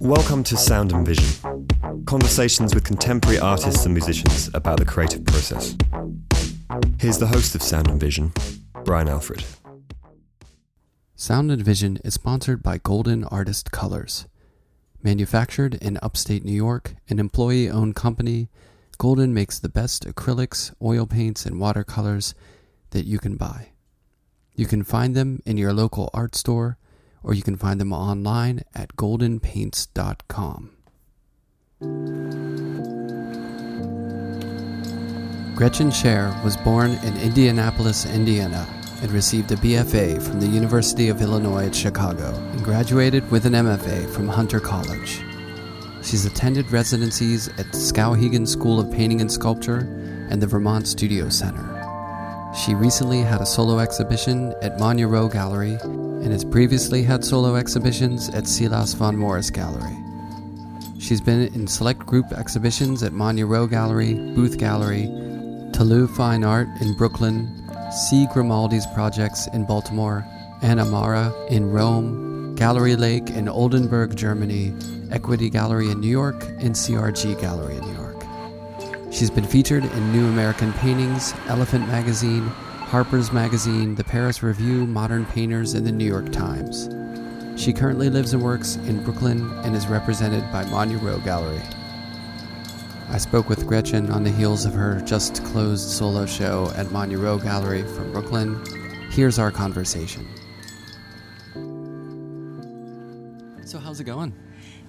[0.00, 5.74] Welcome to Sound and Vision, conversations with contemporary artists and musicians about the creative process.
[6.98, 8.32] Here's the host of Sound and Vision,
[8.84, 9.42] Brian Alfred.
[11.16, 14.26] Sound and Vision is sponsored by Golden Artist Colors.
[15.02, 18.50] Manufactured in upstate New York, an employee owned company,
[18.98, 22.34] Golden makes the best acrylics, oil paints, and watercolors
[22.90, 23.68] that you can buy.
[24.56, 26.78] You can find them in your local art store,
[27.22, 30.70] or you can find them online at goldenpaints.com.
[35.54, 38.66] Gretchen Scherer was born in Indianapolis, Indiana,
[39.00, 43.52] and received a BFA from the University of Illinois at Chicago and graduated with an
[43.52, 45.22] MFA from Hunter College.
[46.08, 49.80] She's attended residencies at Skowhegan School of Painting and Sculpture
[50.30, 51.62] and the Vermont Studio Center.
[52.64, 57.56] She recently had a solo exhibition at Monya Rowe Gallery and has previously had solo
[57.56, 59.98] exhibitions at Silas von Morrisse Gallery.
[60.98, 65.08] She's been in select group exhibitions at Monya Rowe Gallery, Booth Gallery,
[65.72, 67.54] Tillou Fine Art in Brooklyn,
[68.08, 68.26] C.
[68.32, 70.24] Grimaldis projects in Baltimore,
[70.62, 72.28] Anna Marra in Rome,
[72.58, 74.74] Gallery Lake in Oldenburg, Germany,
[75.12, 78.24] Equity Gallery in New York, and CRG Gallery in New York.
[79.12, 85.24] She's been featured in New American Paintings, Elephant Magazine, Harper's Magazine, the Paris Review, Modern
[85.26, 86.88] Painters, and the New York Times.
[87.54, 91.62] She currently lives and works in Brooklyn and is represented by Monya Rowe Gallery.
[93.08, 97.18] I spoke with Gretchen on the heels of her just closed solo show at Monya
[97.18, 98.60] Rowe Gallery from Brooklyn.
[99.12, 100.26] Here's our conversation.
[103.88, 104.34] How's it going?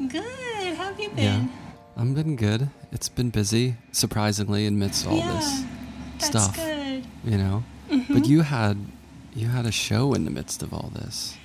[0.10, 0.76] Good.
[0.76, 1.24] How have you been?
[1.24, 1.48] Yeah,
[1.96, 2.68] I'm been good.
[2.92, 5.64] It's been busy, surprisingly, amidst all Yeah, this
[6.20, 6.56] That's stuff.
[6.58, 7.06] good.
[7.24, 8.14] You know, Mm-hmm.
[8.14, 8.76] but you had
[9.34, 11.38] you had a show in the midst of all this.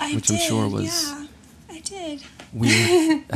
[0.00, 1.26] I Which I'm sure was- Yeah,
[1.70, 2.22] I did.
[2.54, 3.24] Weird.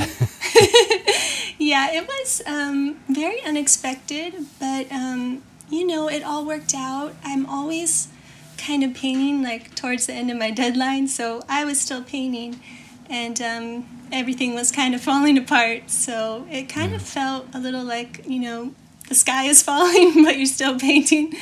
[1.59, 7.15] Yeah, it was um, very unexpected, but um, you know, it all worked out.
[7.25, 8.09] I'm always
[8.59, 12.61] kind of painting like towards the end of my deadline, so I was still painting,
[13.09, 15.91] and um, everything was kind of falling apart.
[15.91, 18.75] So it kind of felt a little like you know
[19.09, 21.35] the sky is falling, but you're still painting.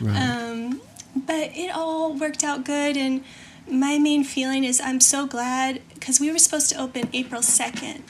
[0.00, 0.16] right.
[0.16, 0.80] Um,
[1.14, 3.24] but it all worked out good, and
[3.70, 8.02] my main feeling is I'm so glad because we were supposed to open April 2nd,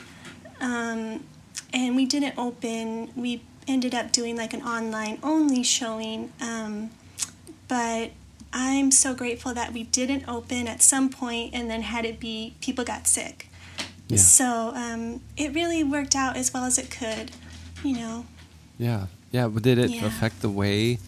[0.61, 1.25] um,
[1.73, 3.11] and we didn't open.
[3.17, 6.91] We ended up doing like an online only showing, um,
[7.69, 8.11] but
[8.53, 12.55] I'm so grateful that we didn't open at some point and then had it be
[12.61, 13.49] people got sick.
[14.09, 14.17] yeah.
[14.17, 17.31] So um, it really worked out as well as it could,
[17.85, 18.25] you know.
[18.79, 19.49] Yeah, yeah.
[19.49, 20.07] But did it Yeah.
[20.07, 20.99] affect the way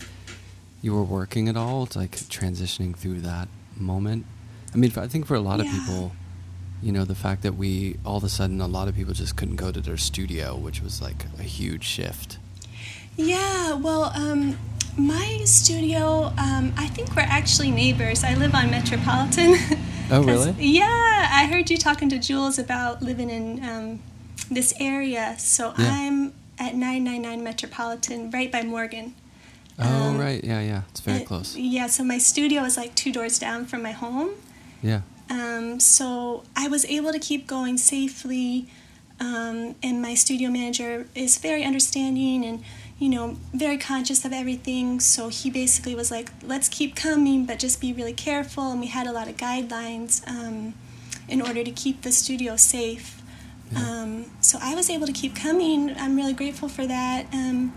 [0.82, 1.84] you were working at all?
[1.84, 4.26] It's like transitioning through that moment.
[4.74, 6.12] I mean, I think for a lot of people,
[6.82, 9.34] you know, the fact that we all of a sudden a lot of people just
[9.36, 12.38] couldn't go to their studio, which was like a huge shift.
[13.16, 14.56] Yeah, well, um,
[15.06, 18.22] my studio, um, I think we're actually neighbors.
[18.24, 19.54] I live on Metropolitan.
[20.10, 20.54] Oh, really?
[20.58, 24.00] Yeah, I heard you talking to Jules about living in um,
[24.50, 25.34] this area.
[25.38, 25.90] So Yeah.
[25.92, 29.14] I'm at 999 Metropolitan, right by Morgan.
[29.78, 30.42] Oh, Um, right.
[30.44, 30.82] Yeah, yeah.
[30.90, 31.56] It's very close.
[31.56, 34.30] Yeah, so my studio is like two doors down from my home.
[34.82, 35.00] Yeah.
[35.30, 38.66] Um, so I was able to keep going safely,
[39.20, 42.62] um, and my studio manager is very understanding and
[43.00, 45.00] you know very conscious of everything.
[45.00, 48.86] So he basically was like, "Let's keep coming, but just be really careful." And we
[48.86, 50.74] had a lot of guidelines um,
[51.28, 53.22] in order to keep the studio safe.
[53.72, 53.78] Yeah.
[53.78, 55.96] Um, so I was able to keep coming.
[55.96, 57.26] I'm really grateful for that.
[57.32, 57.74] Um,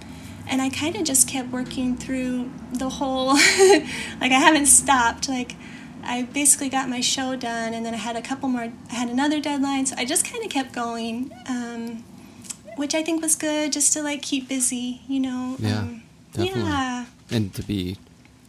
[0.48, 5.30] and I kind of just kept working through the whole, like I haven't stopped.
[5.30, 5.56] Like
[6.04, 8.70] I basically got my show done, and then I had a couple more.
[8.92, 12.04] I had another deadline, so I just kind of kept going, um,
[12.78, 15.56] which I think was good, just to like keep busy, you know.
[15.60, 16.04] Yeah, um,
[16.34, 16.62] definitely.
[16.64, 17.06] Yeah.
[17.32, 17.98] And to be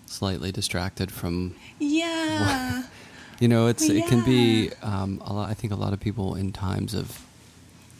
[0.07, 2.85] slightly distracted from Yeah.
[3.41, 6.35] you know it's it can be um, a lot i think a lot of people
[6.35, 7.21] in times of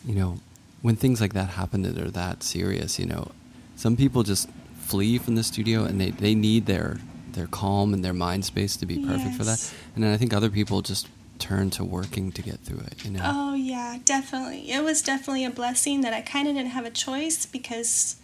[0.05, 0.39] you know
[0.83, 3.31] when things like that happen that are that serious you know
[3.77, 4.49] some people just
[4.79, 6.99] flee from the studio and they, they need their
[7.33, 10.33] their calm and their mind space to be perfect for that and then i think
[10.33, 14.71] other people just turn to working to get through it you know Oh yeah, definitely.
[14.71, 18.17] It was definitely a blessing that I kind of didn't have a choice because,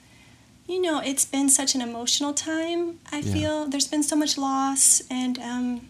[0.67, 2.99] you know, it's been such an emotional time.
[3.13, 3.33] I Yeah.
[3.35, 5.81] feel there's been so much loss, and um,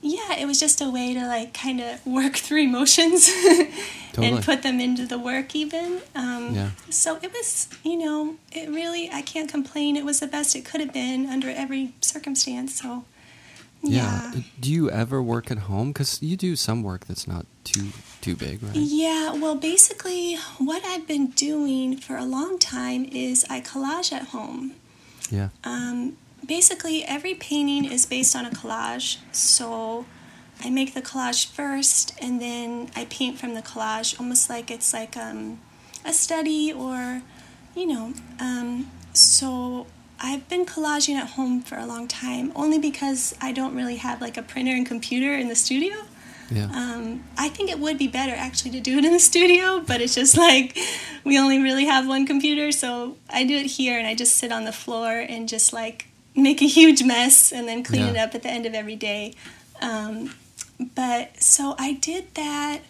[0.00, 3.30] yeah, it was just a way to like kind of work through emotions
[4.12, 4.34] Totally.
[4.36, 6.00] and put them into the work even.
[6.14, 6.70] Um, Yeah.
[6.90, 9.96] So it was, you know, it really, I can't complain.
[9.96, 12.74] It was the best it could have been under every circumstance.
[12.80, 13.04] So,
[13.82, 14.32] yeah.
[14.34, 15.92] Uh, Do you ever work at home?
[15.92, 17.88] Because you do some work that's not too
[18.20, 18.74] too big, right?
[18.74, 24.28] Yeah, well, basically, what I've been doing for a long time is I collage at
[24.28, 24.72] home.
[25.30, 25.48] Yeah.
[25.64, 29.18] Um, basically, every painting is based on a collage.
[29.32, 30.06] So
[30.62, 34.92] I make the collage first, and then I paint from the collage, almost like it's
[34.92, 35.58] like um,
[36.04, 37.22] a study or,
[37.74, 38.14] you know.
[38.38, 39.86] Um, so
[40.24, 44.20] I've been collaging at home for a long time, only because I don't really have
[44.20, 45.94] like a printer and computer in the studio.
[46.50, 46.66] Yeah.
[46.66, 50.00] Um, I think it would be better actually to do it in the studio, but
[50.00, 50.78] it's just like
[51.24, 54.52] we only really have one computer, so I do it here and I just sit
[54.52, 58.34] on the floor and just like make a huge mess and then clean it up
[58.34, 59.34] at the end of every day.
[59.80, 60.34] Um,
[60.94, 62.80] but so I did that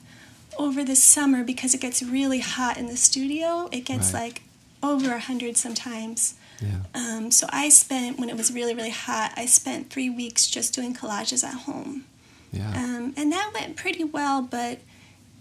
[0.58, 3.68] over the summer because it gets really hot in the studio.
[3.72, 4.22] It gets Right.
[4.24, 4.42] like
[4.82, 6.34] over a hundred sometimes.
[6.62, 6.78] Yeah.
[6.94, 9.32] Um, so I spent when it was really really hot.
[9.36, 12.04] I spent three weeks just doing collages at home.
[12.52, 12.70] Yeah.
[12.70, 14.80] Um, and that went pretty well, but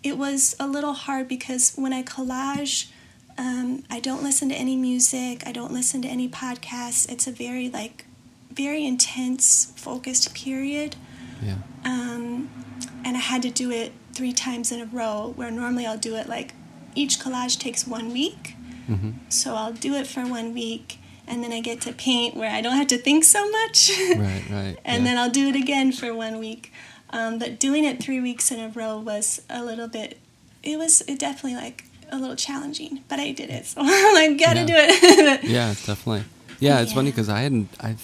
[0.04, 2.90] it was a little hard because when I collage,
[3.38, 7.12] um, I don't listen to any music, I don't listen to any podcasts.
[7.12, 8.06] It's a very, like,
[8.52, 10.96] very intense, focused period.
[11.44, 11.56] yeah.
[11.84, 12.50] Um,
[13.04, 16.16] and I had to do it three times in a row, where normally I'll do
[16.16, 16.54] it like
[16.96, 18.56] each collage takes one week.
[18.90, 19.12] Mm-hmm.
[19.30, 21.00] So I'll do it for one week,
[21.32, 23.90] and then I get to paint where I don't have to think so much.
[24.16, 24.44] Right.
[24.52, 24.76] Right.
[24.86, 25.10] and yeah.
[25.10, 26.72] then I'll do it again for one week.
[27.10, 30.18] Um, but doing it three weeks in a row was a little bit.
[30.64, 34.38] It was it definitely like a little challenging, but I did it, so I'm like,
[34.40, 34.66] gotta Yeah.
[34.66, 35.44] do it.
[35.58, 36.24] yeah, definitely.
[36.60, 37.96] Yeah, it's funny because I hadn't I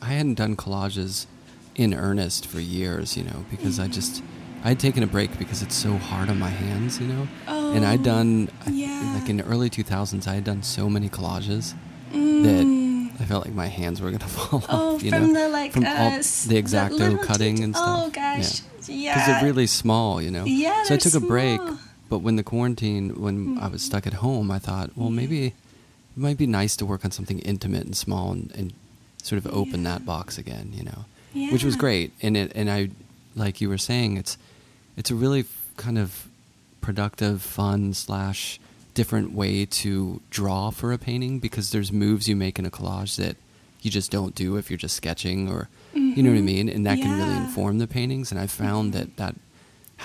[0.00, 1.26] I hadn't done collages
[1.74, 4.22] in earnest for years, you know, because I just
[4.64, 7.28] I had taken a break because it's so hard on my hands, you know.
[7.46, 9.18] Oh, and I'd Oh, done I- yeah.
[9.20, 11.74] like in the early 2000s, I had done so many collages
[12.12, 12.42] Mm.
[12.44, 12.64] that
[13.18, 15.42] I felt like my hands were gonna fall Oh, off, you from know.
[15.44, 18.06] the like from uh, the exacto little cutting and stuff.
[18.06, 19.14] Oh gosh, yeah.
[19.14, 20.44] because they're really small, you know.
[20.44, 21.60] Yeah, so I took a break,
[22.08, 25.54] but when the quarantine, when I was stuck at home, I thought, well, maybe it
[26.14, 28.72] might be nice to work on something intimate and small and, and
[29.22, 29.90] sort of open Yeah.
[29.94, 31.04] that box again, you know,
[31.34, 31.52] Yeah.
[31.52, 32.12] which was great.
[32.22, 32.90] And it and I,
[33.34, 34.38] like you were saying, it's
[34.96, 35.44] it's a really
[35.76, 36.26] kind of
[36.80, 38.60] productive, fun slash
[38.96, 43.16] different way to draw for a painting because there's moves you make in a collage
[43.16, 43.36] that
[43.82, 46.44] you just don't do if you're just sketching or you know what I Mhm.
[46.54, 48.32] mean, and that can really inform the paintings.
[48.32, 49.34] And I found that that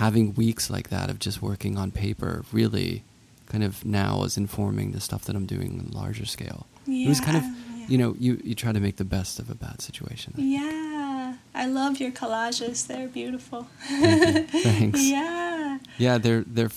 [0.04, 3.04] having weeks like that of just working on paper really
[3.52, 6.66] kind of now is informing the stuff that I'm doing on larger scale.
[6.88, 7.88] It was kind of, Yeah, yeah.
[7.92, 10.34] you know, you, you try to make the best of a bad situation.
[10.38, 12.88] Yeah, I love your collages.
[12.88, 13.68] They're beautiful.
[13.88, 14.50] Thank.
[14.68, 15.02] Thanks.
[15.16, 15.78] Yeah.
[15.98, 16.72] Yeah, they're they're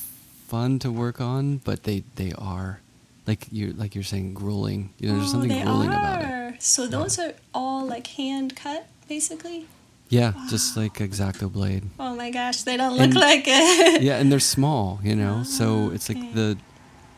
[0.47, 2.81] fun to work on, but they they are
[3.27, 4.91] like you like you're saying grueling.
[4.99, 6.27] You know, there's Oh, something they grueling about it.
[6.27, 6.57] are.
[6.59, 9.67] So those are all like hand cut, basically.
[10.11, 11.85] Yeah, just like exacto blade.
[11.99, 14.03] Oh my gosh, they don't look And- like it.
[14.03, 15.43] yeah, and they're small, you know.
[15.43, 16.21] so Ah, it's okay.
[16.21, 16.59] like the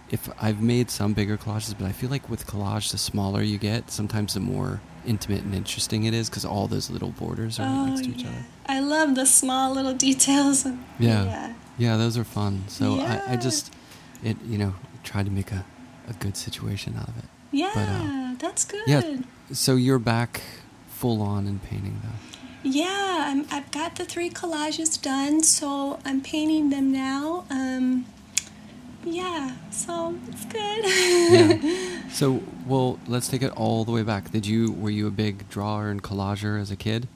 [0.08, 3.58] if I've made some bigger collages, but I feel like with collage, the smaller you
[3.58, 7.66] get, sometimes the more intimate and interesting it is because all those little borders are
[7.66, 8.44] Oh next to each yeah, other.
[8.66, 10.64] I love the small little details.
[10.64, 11.24] Yeah.
[11.24, 11.52] Yeah.
[11.78, 12.64] Yeah, those are fun.
[12.68, 13.72] So I, I just
[14.22, 14.74] it you know
[15.04, 15.64] tried to make a,
[16.08, 17.24] a good situation out of it.
[17.52, 18.82] Yeah, uh, that's good.
[18.86, 19.18] Yeah.
[19.52, 20.42] So you're back
[20.88, 22.38] full on in painting though.
[22.62, 27.44] Yeah, I'm, I've got the three collages done, so I'm painting them now.
[27.48, 28.06] Um,
[29.04, 30.84] yeah, so it's good.
[30.84, 31.92] Yeah.
[32.10, 34.30] So well, let's take it all the way back.
[34.30, 37.08] Did you were you a big drawer and collager as a kid?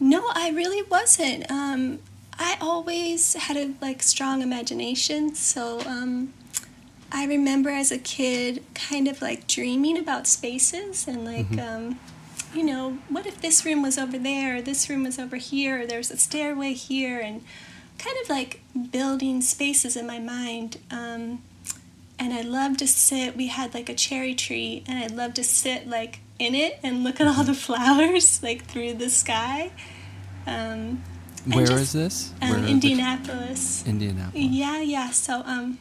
[0.00, 1.50] No, I really wasn't.
[1.50, 1.98] Um,
[2.38, 6.32] I always had a like strong imagination, so um,
[7.10, 11.60] I remember as a kid kind of like dreaming about spaces and like, Mhm.
[11.66, 12.00] um,
[12.54, 15.82] you know, what if this room was over there, or this room was over here,
[15.82, 17.42] or there's a stairway here, and
[17.98, 20.78] kind of like building spaces in my mind.
[20.90, 21.42] Um,
[22.18, 23.36] and I love to sit.
[23.36, 27.02] We had like a cherry tree, and I'd love to sit like in it and
[27.04, 29.70] look at all the flowers like through the sky.
[30.46, 31.02] Um,
[31.54, 32.32] Where is just, this?
[32.42, 33.84] Um, Where- Indianapolis.
[33.86, 34.44] Indianapolis.
[34.44, 35.10] Yeah, yeah.
[35.10, 35.78] So, um,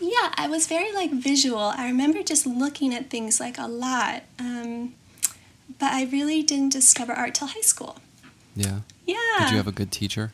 [0.00, 1.58] yeah, I was very like visual.
[1.76, 4.22] I remember just looking at things like a lot.
[4.38, 4.94] Um,
[5.78, 7.96] but I really didn't discover art till high school.
[8.54, 8.80] Yeah.
[9.06, 9.16] Yeah.
[9.40, 10.32] Did you have a good teacher?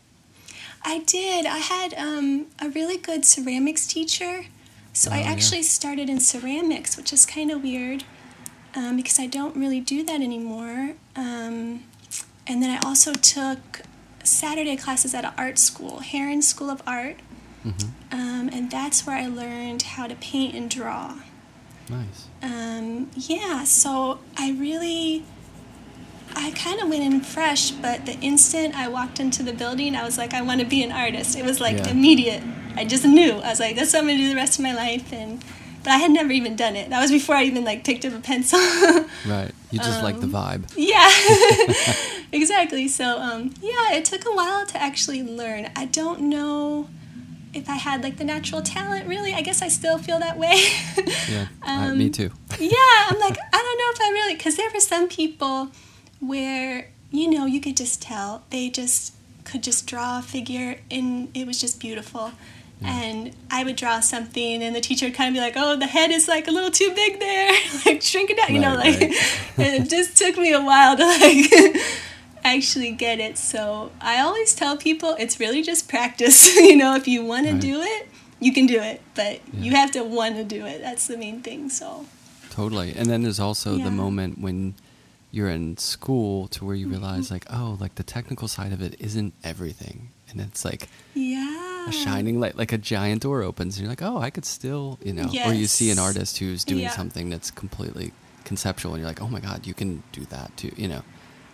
[0.85, 1.47] I did.
[1.47, 4.47] I had um, a really good ceramics teacher.
[4.93, 5.31] So I Oh, yeah.
[5.31, 8.05] actually started in ceramics, which is kind of weird
[8.75, 10.95] um, because I don't really do that anymore.
[11.15, 11.85] Um,
[12.47, 13.83] and then I also took
[14.29, 17.17] Saturday classes at an art school, Herron School of Art,
[17.63, 17.71] hmm
[18.11, 21.17] um, and that's where I learned how to paint and draw.
[21.91, 22.27] Nice.
[22.43, 25.25] Um, yeah, so I really,
[26.35, 30.05] I kind of went in fresh, but the instant I walked into the building, I
[30.05, 31.37] was like, I want to be an artist.
[31.37, 31.89] It was like Yeah.
[31.89, 32.43] immediate.
[32.77, 33.33] I just knew.
[33.33, 35.43] I was like, that's what I'm gonna do the rest of my life, and
[35.89, 36.91] but I had never even done it.
[36.91, 38.59] That was before I even like picked up a pencil.
[39.27, 39.51] Right.
[39.71, 40.65] You just like the Um, vibe.
[40.77, 41.09] Yeah,
[42.33, 42.89] exactly.
[42.89, 45.71] So, um, yeah, it took a while to actually learn.
[45.77, 46.89] I don't know
[47.55, 49.33] if I had like the natural talent, really.
[49.35, 50.55] I guess I still feel that way.
[51.29, 51.47] Yeah.
[51.63, 52.31] I- me Um, too.
[52.61, 55.69] yeah, I'm like, I don't know if I really, because there were some people
[56.21, 59.15] where, you know, you could just tell they just
[59.45, 62.33] could just draw a figure and it was just beautiful.
[62.83, 65.87] And I would draw something, and the teacher would kind of be like, "Oh, the
[65.87, 67.53] head is like a little too big there,
[67.87, 69.13] like shrink it down," you know, Right, like.
[69.59, 71.77] and it just took me a while to like
[72.45, 73.37] actually get it.
[73.39, 76.55] So I always tell people it's really just practice.
[76.57, 78.09] you know, if you want to do it,
[78.41, 80.81] you can do it, but you have to want to do it.
[80.81, 81.71] That's the main thing.
[81.71, 82.07] So
[82.51, 82.95] Totally.
[82.97, 83.85] And then there's also Yeah.
[83.85, 84.75] the moment when
[85.31, 86.95] you're in school to where you Mm-hmm.
[86.95, 90.11] realize like, oh, like the technical side of it isn't everything.
[90.31, 94.03] And it's like yeah, a shining light, like a giant door opens and you're like,
[94.03, 96.91] oh, I could still, you know, or you see an artist who's doing Yeah.
[96.91, 98.13] something that's completely
[98.45, 101.03] conceptual and you're like, oh my God, you can do that too, you know.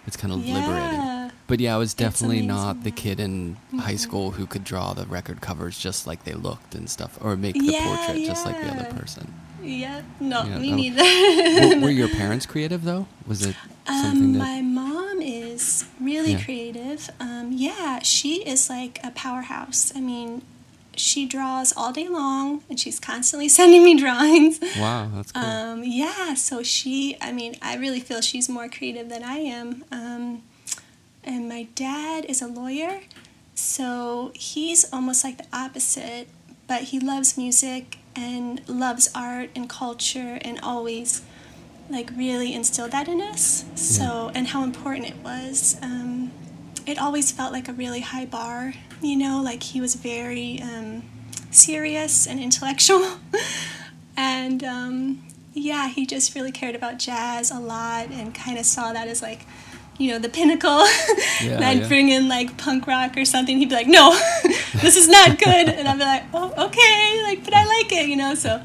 [0.06, 1.30] It's kind of liberating.
[1.46, 3.98] But yeah, I was definitely not the kid in high Mhm.
[3.98, 7.54] school who could draw the record covers just like they looked and stuff, or make
[7.64, 9.32] the Yeah, portrait just like the other person.
[9.62, 11.02] Yeah, no, Yeah, me neither.
[11.62, 13.06] were, were your parents creative though?
[13.26, 14.38] Was it something Um, that?
[14.40, 16.44] my mom is really Yeah.
[16.44, 17.10] creative.
[17.18, 19.92] Um, yeah, she is like a powerhouse.
[19.96, 20.42] I mean,
[20.96, 24.60] she draws all day long, and she's constantly sending me drawings.
[24.78, 25.42] Wow, that's cool.
[25.42, 29.84] Um, yeah, so she, I mean, I really feel she's more creative than I am.
[29.90, 30.42] Um,
[31.24, 33.00] and my dad is a lawyer,
[33.54, 36.28] so he's almost like the opposite,
[36.66, 41.22] but he loves music and loves art and culture and always
[41.88, 43.64] like really instilled that in us.
[43.74, 45.76] So, and how important it was.
[45.82, 46.32] Um,
[46.86, 51.02] it always felt like a really high bar, you know, like he was very um,
[51.50, 53.18] serious and intellectual.
[54.16, 58.92] and um, yeah, he just really cared about jazz a lot and kind of saw
[58.92, 59.46] that as like,
[59.98, 60.84] you know, the pinnacle.
[61.42, 61.88] Yeah, and I'd yeah.
[61.88, 63.58] bring in like punk rock or something.
[63.58, 64.12] He'd be like, no,
[64.80, 65.68] this is not good.
[65.68, 68.34] And I'd be like, oh, okay, like, but I like it, you know?
[68.34, 68.62] So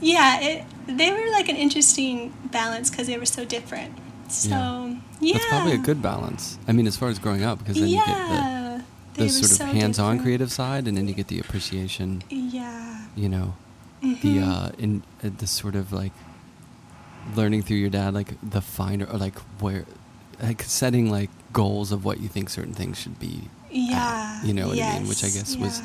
[0.00, 3.94] yeah, it, they were like an interesting balance because they were so different.
[4.28, 4.96] So Yeah.
[5.20, 6.58] yeah, That's probably a good balance.
[6.66, 8.80] I mean, as far as growing up, because then you get yeah,
[9.14, 10.22] the, the sort of so hands-on different.
[10.22, 12.22] creative side, and then you get the appreciation.
[12.30, 13.06] Yeah.
[13.14, 13.54] You know,
[14.00, 14.08] the
[14.38, 14.48] Mhm.
[14.48, 16.12] uh, in uh, the sort of like
[17.36, 19.84] learning through your dad, like the finer, or like where,
[20.42, 23.48] like setting like goals of what you think certain things should be.
[23.70, 24.44] at, yeah.
[24.44, 25.08] you know what I mean?
[25.08, 25.82] Which I yes, guess was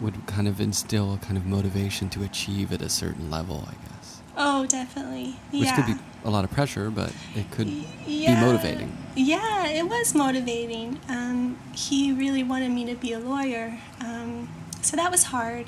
[0.00, 3.74] would kind of instill a kind of motivation to achieve at a certain level, I
[3.86, 3.99] guess.
[4.36, 5.36] Oh, definitely.
[5.50, 5.76] Which yeah.
[5.76, 8.96] could be a lot of pressure, but it could Y- be motivating.
[9.16, 10.98] Yeah, it was motivating.
[11.08, 14.48] Um, he really wanted me to be a lawyer, um,
[14.82, 15.66] so that was hard.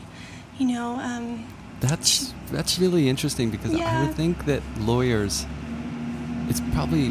[0.59, 1.47] You know, um,
[1.81, 5.45] That's that's really interesting because I would think that lawyers,
[6.49, 7.09] it's probably,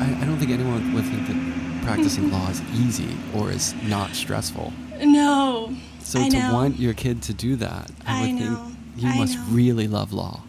[0.00, 4.10] I, I don't think anyone would think that practicing law is easy or is not
[4.14, 4.72] stressful.
[5.04, 5.74] no.
[6.00, 6.52] So I to know.
[6.54, 8.56] want your kid to do that, I I would know.
[8.56, 9.44] think you I must know.
[9.50, 10.40] really love law.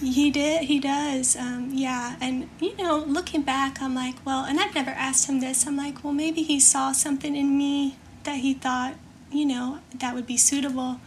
[0.00, 0.64] He did.
[0.64, 1.36] He does.
[1.36, 2.16] Um, yeah.
[2.20, 5.66] And you know, looking back, I'm like, well, and I've never asked him this.
[5.66, 8.94] I'm like, well, maybe he saw something in me that he thought,
[9.30, 11.00] you know, that would be suitable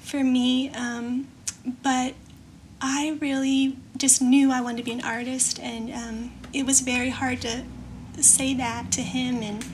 [0.00, 0.70] for me.
[0.70, 1.28] Um,
[1.82, 2.14] but
[2.80, 7.10] I really just knew I wanted to be an artist, and um, it was very
[7.10, 7.64] hard to
[8.20, 9.64] say that to him and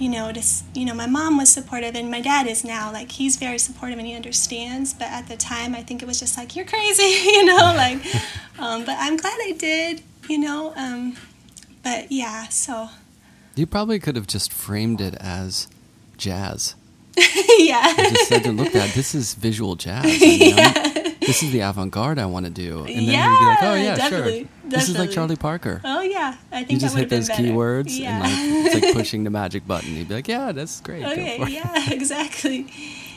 [0.00, 0.42] you know, to,
[0.74, 2.92] you know, my mom was supportive and my dad is now.
[2.92, 4.92] Like, he's very supportive and he understands.
[4.94, 7.98] But at the time, I think it was just like, you're crazy, you know, like,
[8.58, 10.72] um, but I'm glad I did, you know.
[10.76, 11.16] Um,
[11.82, 12.88] but yeah, so,
[13.54, 15.68] You probably could have just framed it as
[16.16, 16.74] jazz.
[17.58, 17.88] yeah.
[17.96, 20.04] You just said to look at this is visual jazz.
[20.06, 20.52] I
[20.84, 20.95] I'm-
[21.26, 23.82] this is the avant-garde I want to do, and then you'd be like, oh Yeah,
[23.82, 24.48] yeah, definitely, sure.
[24.70, 25.10] This is like.
[25.10, 25.80] Charlie Parker.
[25.84, 26.36] Oh, yeah.
[26.52, 27.42] I think you just hit those better.
[27.42, 28.22] keywords Yeah.
[28.26, 29.94] and like it's like pushing the magic button.
[29.96, 31.04] You'd be like, yeah, that's great.
[31.04, 32.66] okay, yeah, exactly.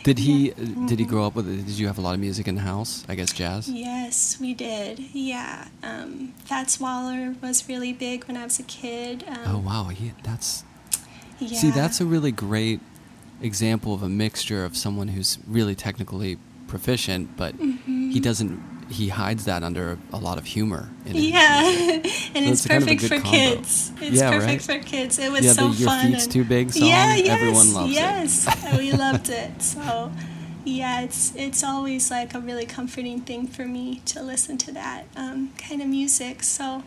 [0.04, 0.48] Did he?
[0.50, 0.54] Yeah.
[0.54, 0.86] Mm-hmm.
[0.86, 1.46] Did he grow up with?
[1.48, 3.04] Did you have a lot of music in the house?
[3.10, 3.68] I guess jazz.
[3.70, 5.00] Yes, we did.
[5.12, 5.68] Yeah.
[5.84, 9.25] Um, Fats Waller was really big when I was a kid.
[9.28, 10.63] Um, Oh wow, he, that's
[11.39, 11.60] yeah.
[11.60, 12.80] see, that's a really great
[13.42, 16.38] example of a mixture of someone who's really technically
[16.68, 17.78] proficient, but Mm-hmm.
[18.12, 18.62] He doesn't.
[18.89, 20.89] he hides that under a lot of humor.
[21.06, 21.22] In it.
[21.22, 23.30] Yeah, and So it's it's kind of perfect for combo.
[23.30, 23.92] kids.
[24.01, 24.82] It's Yeah, perfect right?
[24.82, 25.20] for kids.
[25.20, 26.12] It was Yeah, so the Your fun.
[26.12, 27.96] Feet's and- Too Big song, Yeah, yes, everyone loves it.
[27.96, 28.32] yes,
[28.78, 29.62] we loved it.
[29.62, 30.12] So,
[30.66, 35.06] yeah, it's it's always like a really comforting thing for me to listen to that
[35.16, 36.42] um, kind of music.
[36.44, 36.84] So,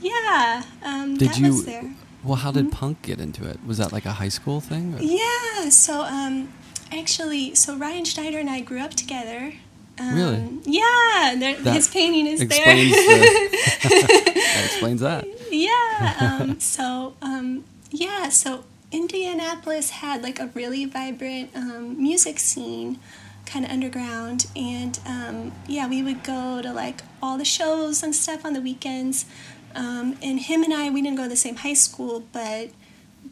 [0.00, 1.46] yeah, um, Did that you?
[1.48, 1.94] was there.
[2.22, 3.58] Well, how did punk get into it?
[3.66, 4.94] Was that like a high school thing?
[4.94, 6.52] or- Yeah, so um,
[6.92, 9.54] actually, so Ryan Schneider and I grew up together.
[10.00, 10.58] Um, Really?
[10.64, 13.18] Yeah, there, That his painting is explains there.
[13.18, 15.26] the- that explains that.
[15.50, 16.16] yeah.
[16.40, 18.30] Um, so um, yeah.
[18.30, 22.98] So Indianapolis had like a really vibrant um, music scene,
[23.46, 28.14] kind of underground, and um, yeah, we would go to like all the shows and
[28.14, 29.26] stuff on the weekends.
[29.74, 32.70] Um, and him and I, we didn't go to the same high school, but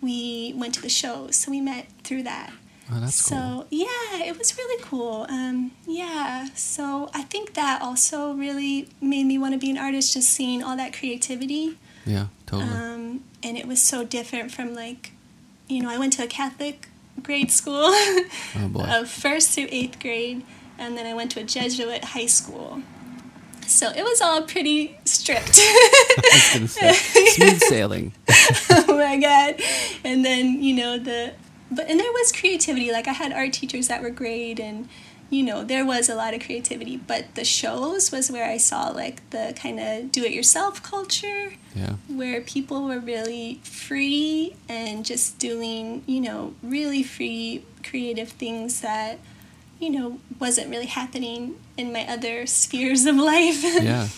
[0.03, 2.53] we went to the shows, so we met through that.
[2.91, 3.67] Oh, that's so cool.
[3.71, 5.27] yeah, it was really cool.
[5.29, 10.15] Um, yeah, so I think that also really made me want to be an artist,
[10.15, 11.77] just seeing all that creativity.
[12.07, 12.71] Yeah, totally.
[12.71, 15.13] Um, and it was so different from like,
[15.69, 16.89] you know, I went to a Catholic
[17.23, 17.75] grade school,
[18.57, 18.85] Oh, boy.
[18.89, 20.43] of first through eighth grade,
[20.79, 22.81] and then I went to a Jesuit high school.
[23.67, 25.51] So it was all pretty strict.
[25.61, 28.13] I was say smooth sailing.
[28.71, 29.61] oh my god
[30.05, 31.35] and then you know the
[31.71, 34.89] but and there was creativity like i had art teachers that were great and
[35.31, 38.89] you know there was a lot of creativity but the shows was where i saw
[38.89, 45.05] like the kind of do it yourself culture Yeah, where people were really free and
[45.05, 49.19] just doing you know really free creative things that
[49.79, 54.09] you know wasn't really happening in my other spheres of life yeah.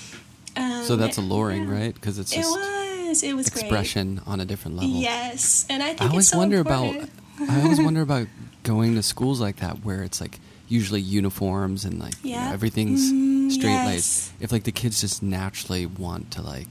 [0.57, 1.75] um, So that's alluring, yeah.
[1.75, 1.95] right?
[1.95, 4.90] Because it's it was it was great expression on a different level.
[4.90, 6.97] Yes, and I think I always it's so wonder important.
[7.04, 7.20] about.
[7.49, 8.26] I always wonder about
[8.62, 13.11] going to schools like that where it's like usually uniforms and like you know, everything's
[13.12, 14.32] Mm, straight yes.
[14.40, 16.68] If like the kids just naturally want to like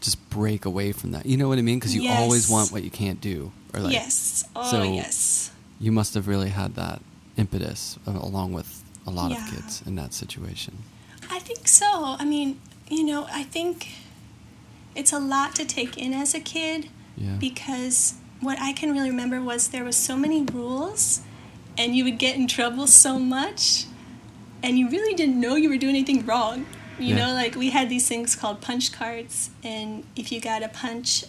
[0.00, 1.78] just break away from that, you know what I mean?
[1.78, 4.44] Because you always want what you can't do, or like yes.
[4.56, 5.50] Oh, so- yes.
[5.80, 7.00] you must have really had that
[7.36, 9.44] impetus uh, along with a lot Yeah.
[9.46, 10.78] of kids in that situation.
[11.30, 11.86] I think so.
[12.18, 12.60] I mean,
[12.90, 13.88] you know, I think
[14.96, 17.36] it's a lot to take in as a kid Yeah.
[17.38, 21.22] because what I can really remember was there was so many rules
[21.76, 23.86] and you would get in trouble so much
[24.62, 26.66] and you really didn't know you were doing anything wrong.
[26.98, 27.26] You Yeah.
[27.26, 31.24] know, like we had these things called punch cards and if you got a punch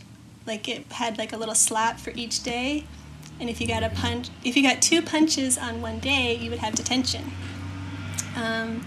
[0.45, 2.85] like it had like a little slap for each day
[3.39, 6.49] and if you got a punch if you got two punches on one day, you
[6.49, 7.31] would have detention.
[8.35, 8.85] Um,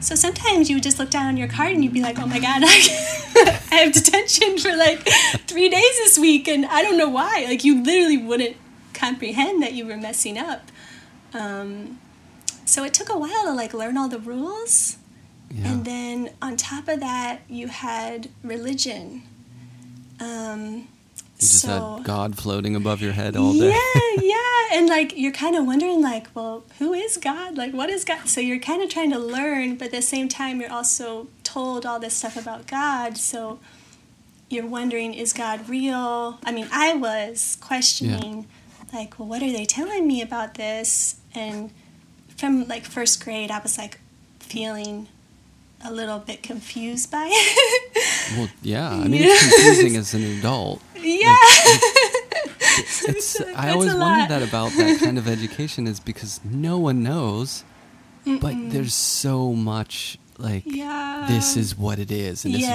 [0.00, 2.26] so sometimes you would just look down on your card and you'd be like, "Oh
[2.26, 5.00] my god, I, I have detention for like
[5.46, 8.56] three days this week, and I don't know why." Like you literally wouldn't
[8.92, 10.70] comprehend that you were messing up.
[11.32, 11.98] Um,
[12.64, 14.98] so it took a while to like learn all the rules,
[15.50, 15.72] Yeah.
[15.72, 19.22] and then on top of that, you had religion.
[20.20, 20.88] Um,
[21.44, 23.70] you just so, had God floating above your head all day.
[23.70, 24.78] yeah, yeah.
[24.78, 27.56] And like you're kind of wondering like, well, who is God?
[27.56, 28.28] Like what is God?
[28.28, 31.86] So you're kind of trying to learn, but at the same time you're also told
[31.86, 33.16] all this stuff about God.
[33.16, 33.60] So
[34.48, 36.38] you're wondering is God real?
[36.44, 38.46] I mean, I was questioning
[38.92, 41.16] like, well, what are they telling me about this?
[41.34, 41.70] And
[42.36, 43.98] from like first grade, I was like
[44.38, 45.08] feeling
[45.84, 47.96] a little bit confused by it.
[48.36, 48.90] Well, yeah.
[48.90, 50.80] I mean, it's confusing as an adult.
[51.00, 51.36] yeah.
[52.76, 53.04] It's.
[53.08, 56.78] It's a- I it's always wondered that about that kind of education is because no
[56.78, 57.62] one knows,
[58.24, 61.26] but there's so much like Yeah.
[61.28, 62.68] this is what it is and this is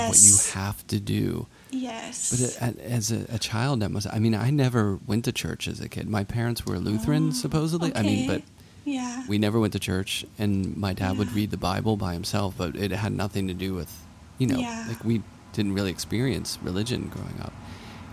[0.48, 1.48] what you have to do.
[1.72, 2.32] Yes.
[2.60, 4.08] But uh, it, as a, a child, that must.
[4.08, 6.08] I mean, I never went to church as a kid.
[6.10, 7.94] My parents were Lutheran, Oh, supposedly.
[7.96, 8.42] I mean, but
[8.86, 9.24] yeah.
[9.28, 12.76] we never went to church, and my dad would read the Bible by himself, but
[12.78, 13.92] it had nothing to do with,
[14.38, 14.86] you know, Yeah.
[14.88, 15.22] like we
[15.60, 17.54] didn't really experience religion growing up.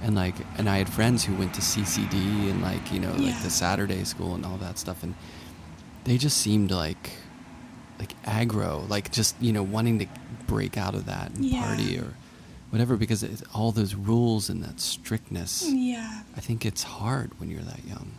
[0.03, 3.41] And like, and I had friends who went to CCD and like, you know, like
[3.43, 5.15] the Saturday school and all that stuff, and
[6.05, 7.13] they just seemed like,
[7.99, 10.07] like aggro, like just you know wanting to
[10.47, 11.65] break out of that and Yeah.
[11.67, 12.13] party or
[12.71, 15.65] whatever because it's all those rules and that strictness.
[15.67, 16.23] Yeah.
[16.37, 18.11] I think it's hard when you're that young.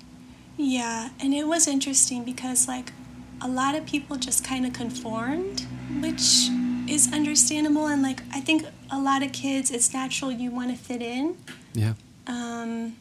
[0.58, 2.92] Yeah, and it was interesting because like
[3.40, 5.68] a lot of people just kind of conformed,
[6.02, 6.50] which
[6.90, 10.78] is understandable and like I think a lot of kids it's natural you want to
[10.78, 11.38] fit in.
[11.74, 11.94] Yeah.
[12.28, 12.96] Um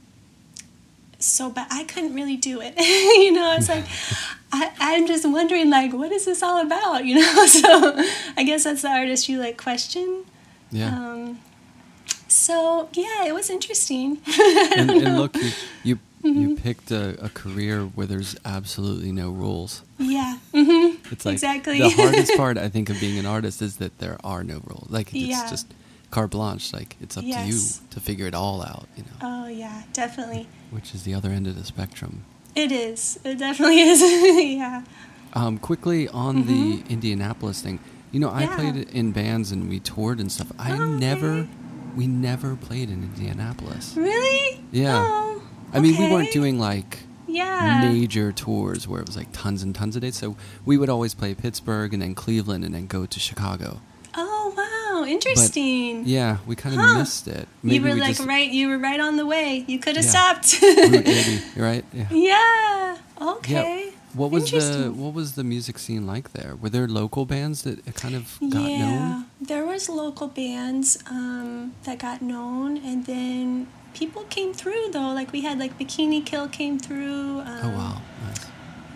[1.18, 2.74] so but I couldn't really do it.
[3.24, 3.84] you know, it's like
[4.52, 7.46] I, I'm just wondering like what is this all about, you know?
[7.46, 8.02] So
[8.36, 10.24] I guess that's the artist you like question.
[10.70, 10.88] Yeah.
[10.88, 11.40] Um
[12.28, 14.18] so yeah, it was interesting.
[14.76, 15.50] and, and look, you
[15.84, 15.98] you,
[16.34, 19.82] you picked a, a career where there's absolutely no rules.
[19.98, 20.38] Yeah.
[20.52, 21.78] hmm It's like Exactly.
[21.78, 24.88] the hardest part I think of being an artist is that there are no rules.
[24.90, 25.46] Like it's Yeah.
[25.48, 25.66] just
[26.10, 26.72] carte blanche.
[26.72, 27.60] Like it's up to you
[27.90, 28.88] to figure it all out.
[28.96, 30.48] You know, Oh yeah, definitely.
[30.70, 32.24] which is the other end of the spectrum.
[32.54, 33.18] It is.
[33.24, 34.00] It definitely is.
[34.56, 34.82] yeah.
[35.34, 37.78] Um, quickly on the Indianapolis thing,
[38.12, 38.50] you know, I Mm-hmm.
[38.66, 38.72] Yeah.
[38.72, 40.50] played in bands and we toured and stuff.
[40.58, 41.48] I Oh, never, okay.
[41.94, 43.94] we never played in Indianapolis.
[43.96, 44.60] Really?
[44.72, 45.04] Yeah.
[45.06, 45.35] Oh,
[45.72, 47.90] I mean, we weren't doing like yeah.
[47.92, 50.18] major tours where it was like tons and tons of dates.
[50.18, 53.80] So we would always play Pittsburgh and then Cleveland and then go to Chicago.
[54.16, 56.04] Oh wow, interesting.
[56.06, 56.98] Yeah, we kind of Huh.
[56.98, 57.46] missed it.
[57.62, 58.50] you were we like just- right.
[58.50, 59.64] You were right on the way.
[59.66, 60.10] You could have Yeah.
[60.10, 60.58] stopped.
[60.62, 61.84] 80, right?
[61.92, 62.06] Yeah.
[62.10, 62.96] yeah.
[63.20, 63.85] Okay.
[63.85, 63.85] Yeah.
[64.16, 66.56] What was the What was the music scene like there?
[66.56, 69.26] Were there local bands that kind of got yeah, known?
[69.40, 75.12] there was local bands um, that got known, and then people came through though.
[75.12, 77.40] Like we had like Bikini Kill came through.
[77.40, 78.46] Um, Oh wow, nice.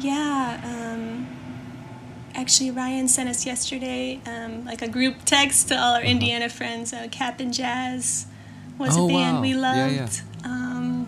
[0.01, 0.61] Yeah.
[0.65, 1.27] Um,
[2.35, 6.93] actually, Ryan sent us yesterday um, like a group text to all our Indiana friends.
[6.93, 8.27] Uh, Cap'n Jazz
[8.79, 9.03] was Uh-huh.
[9.03, 9.43] Oh, a band wow.
[9.43, 10.23] we Yeah, loved.
[10.45, 11.07] Um,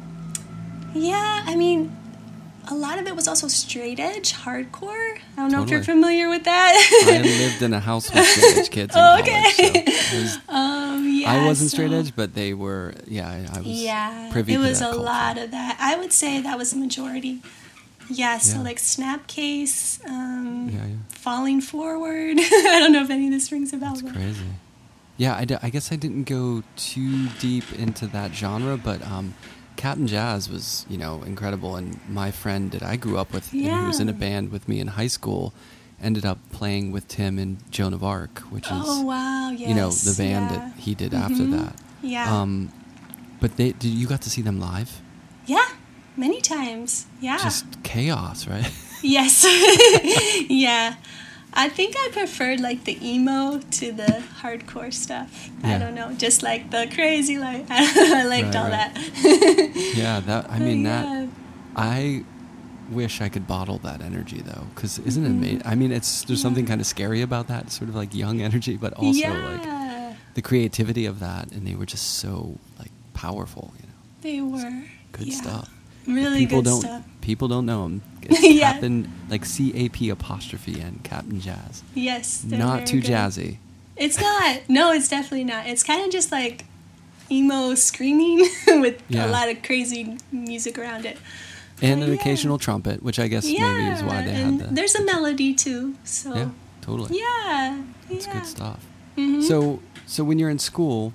[0.94, 1.96] yeah, I mean,
[2.68, 5.18] a lot of it was also straight edge, hardcore.
[5.37, 7.03] I don't know if you're familiar with that.
[7.07, 9.22] I lived in a house with straight edge kids Oh, college.
[9.59, 9.85] okay.
[9.87, 12.94] So was, um, yeah, I wasn't straight edge, but they were.
[13.07, 13.66] Yeah, I, was.
[13.66, 14.98] Yeah, privy it was a culture.
[15.01, 15.77] lot of that.
[15.81, 17.42] I would say that was the majority.
[18.09, 18.62] Yeah, so Yeah.
[18.64, 20.94] like Snapcase, um, Yeah, yeah.
[21.09, 22.37] Falling Forward.
[22.40, 23.94] I don't know if any of this rings a bell.
[23.94, 24.44] That's crazy.
[25.16, 29.35] Yeah, I, d- I guess I didn't go too deep into that genre, but um,
[29.83, 31.75] Cap'n Jazz was, you know, incredible.
[31.75, 34.68] And my friend that I grew up with, and who was in a band with
[34.68, 35.53] me in high school,
[36.01, 39.51] ended up playing with Tim and Joan of Arc, which is, Oh wow!
[39.51, 39.68] Yes.
[39.68, 40.57] you know, the band yeah.
[40.59, 41.51] that he did after Mhm.
[41.59, 41.75] that.
[42.01, 42.33] Yeah.
[42.40, 42.71] Um,
[43.40, 45.01] but they, did you got to see them live?
[45.47, 45.66] yeah.
[46.16, 47.07] Many times.
[47.23, 47.38] Yeah.
[47.38, 48.71] Just chaos, right?
[49.03, 49.45] Yes.
[50.49, 50.95] yeah.
[51.55, 55.51] I think I preferred like the emo to the hardcore stuff.
[55.62, 55.77] Yeah.
[55.77, 58.95] I don't know, just like the crazy like I liked Right, all right.
[58.95, 59.93] that.
[59.95, 61.03] yeah, that I mean Yeah.
[61.03, 61.29] that
[61.77, 62.25] I
[62.91, 65.38] wish I could bottle that energy though, because isn't it Mhm.
[65.38, 65.62] amazing?
[65.65, 68.77] I mean, it's there's something kind of scary about that, sort of like young energy,
[68.77, 73.87] but also like the creativity of that, and they were just so like powerful, you
[73.87, 75.35] know, They were good yeah.
[75.43, 75.71] stuff.
[76.07, 77.03] Really people good don't stuff.
[77.21, 78.03] people don't know them.
[78.23, 78.73] It's Yeah.
[78.75, 82.45] Cap'n like C A P apostrophe and Cap'n Jazz, Yes.
[82.45, 83.11] not too good.
[83.11, 83.59] jazzy.
[83.97, 84.61] It's not.
[84.69, 85.67] No, it's definitely not.
[85.67, 86.65] It's kind of just like
[87.31, 88.38] emo screaming
[88.81, 89.27] with Yeah.
[89.27, 91.19] a lot of crazy music around it.
[91.81, 92.21] And But an yeah.
[92.21, 94.65] occasional trumpet, which I guess yeah, maybe is why they had the.
[94.75, 95.95] there's a melody too.
[96.05, 96.49] So yeah,
[96.81, 97.19] totally.
[97.19, 98.81] yeah, It's good stuff.
[99.17, 99.43] Mhm.
[99.43, 101.12] So, so when you're in school,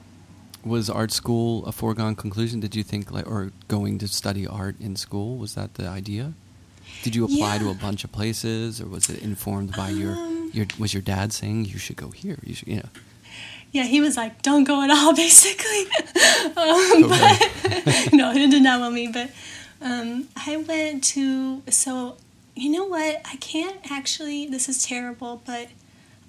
[0.68, 2.60] was art school a foregone conclusion?
[2.60, 6.34] Did you think like, or going to study art in school was that the idea?
[7.04, 10.50] Did you apply to a bunch of places, or was it informed by your Um,
[10.54, 10.66] your?
[10.80, 12.40] Was your dad saying you should go here?
[12.44, 12.90] You should, you know.
[13.72, 15.82] yeah, he was like, "Don't go at all," basically.
[16.56, 19.08] um, but no, he did not want me.
[19.08, 19.30] But
[19.82, 21.62] um, I went to.
[21.70, 22.18] So
[22.56, 23.22] you know what?
[23.26, 24.48] I can't actually.
[24.48, 25.68] This is terrible, but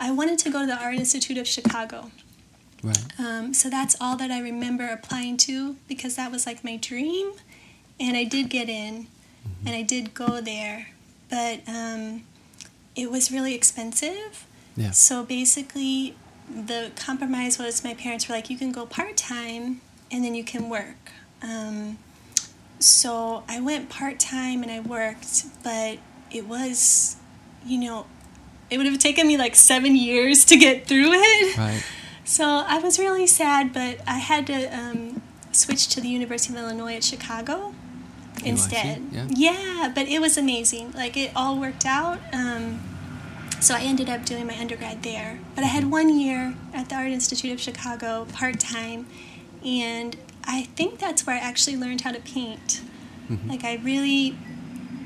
[0.00, 2.10] I wanted to go to the Art Institute of Chicago.
[2.82, 2.98] Right.
[3.18, 7.32] Um, so that's all that I remember applying to because that was like my dream,
[7.98, 9.08] and I did get in,
[9.66, 10.88] and I did go there,
[11.28, 12.24] but um,
[12.94, 14.46] it was really expensive.
[14.76, 14.92] Yeah.
[14.92, 16.16] So basically,
[16.48, 20.44] the compromise was my parents were like, you can go part time and then you
[20.44, 21.12] can work.
[21.42, 21.98] Um,
[22.78, 25.98] so I went part time and I worked, but
[26.30, 27.16] it was,
[27.66, 28.06] you know,
[28.70, 31.56] it would have taken me like seven years to get through it.
[31.56, 31.82] Right.
[32.28, 36.60] So I was really sad, but I had to um, switch to the University of
[36.60, 37.74] Illinois at Chicago
[38.44, 39.00] instead.
[39.10, 39.26] yeah.
[39.30, 40.92] yeah, but it was amazing.
[40.92, 42.18] Like it all worked out.
[42.34, 42.80] Um,
[43.60, 45.40] so I ended up doing my undergrad there.
[45.54, 49.06] But I had one year at the Art Institute of Chicago part time,
[49.64, 50.14] and
[50.44, 52.82] I think that's where I actually learned how to paint.
[53.30, 53.48] Mhm.
[53.48, 54.36] Like I really,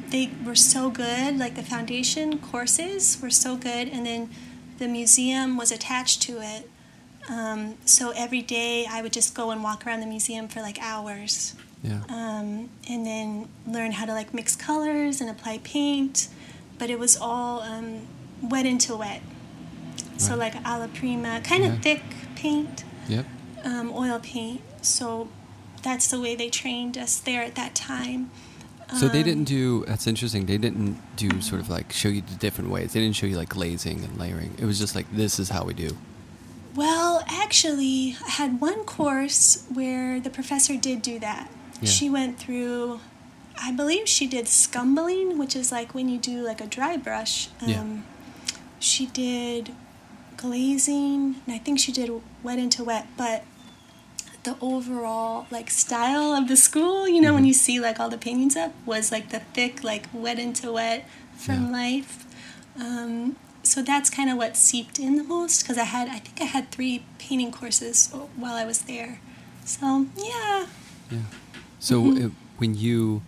[0.09, 1.39] they were so good.
[1.39, 4.29] Like the foundation courses were so good, and then
[4.79, 6.69] the museum was attached to it.
[7.33, 10.79] Um, so every day I would just go and walk around the museum for like
[10.83, 12.01] hours Yeah.
[12.11, 16.29] um, and then learn how to like mix colors and apply paint.
[16.79, 18.07] But it was all um,
[18.43, 19.23] wet into wet.
[20.19, 20.53] So Right.
[20.55, 21.81] like alla prima, kind of Yeah.
[21.81, 22.03] thick
[22.37, 23.27] paint, Yep.
[23.65, 24.61] um, oil paint.
[24.83, 25.29] So
[25.83, 28.31] that's the way they trained us there at that time.
[29.01, 29.85] So they Um, didn't do.
[29.87, 30.45] That's interesting.
[30.47, 32.93] They didn't do sort of like show you the different ways.
[32.93, 34.55] They didn't show you like glazing and layering.
[34.59, 35.97] It was just like this is how we do.
[36.75, 41.51] Well, actually, I had one course where the professor did do that.
[41.81, 41.89] Yeah.
[41.89, 43.01] She went through,
[43.61, 47.49] I believe she did scumbling, which is like when you do like a dry brush.
[47.61, 47.85] Um, Yeah.
[48.79, 49.75] she did
[50.37, 52.11] glazing, and I think she did
[52.43, 53.45] wet into wet, but
[54.45, 57.35] the overall like style of the school, you know, mm-hmm.
[57.37, 60.73] when you see like all the paintings up, was like the thick, like wet into
[60.73, 61.71] wet from yeah.
[61.71, 62.25] life.
[62.81, 66.41] Um, so that's kind of what seeped in the most because I had, I think
[66.41, 69.21] I had three painting courses while I was there.
[69.65, 70.67] So yeah.
[71.11, 71.19] Yeah.
[71.79, 72.27] So mm-hmm.
[72.27, 73.23] it, when you,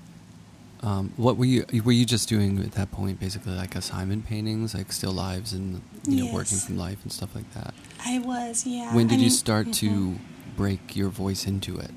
[0.83, 3.19] um, what were you were you just doing at that point?
[3.19, 6.35] Basically, like assignment paintings, like still lives and you know yes.
[6.35, 7.73] working from life and stuff like that.
[8.05, 8.95] I was, yeah.
[8.95, 10.15] When did I you mean, start mm-hmm.
[10.15, 10.21] to
[10.57, 11.91] break your voice into it?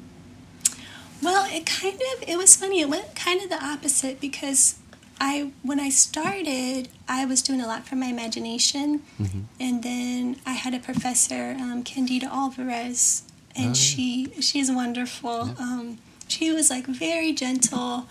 [1.21, 2.79] Well, it kind of it was funny.
[2.79, 4.79] It went kind of the opposite because
[5.19, 9.41] I when I started, I was doing a lot from my imagination, mm-hmm.
[9.59, 13.23] and then I had a professor, um, Candida Alvarez,
[13.55, 15.47] and oh, she she's wonderful.
[15.47, 15.53] Yeah.
[15.59, 18.07] Um, she was like very gentle,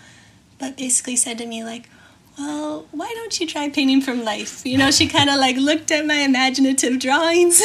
[0.59, 1.89] but basically said to me like,
[2.37, 5.91] "Well, why don't you try painting from life?" You know, she kind of like looked
[5.91, 7.61] at my imaginative drawings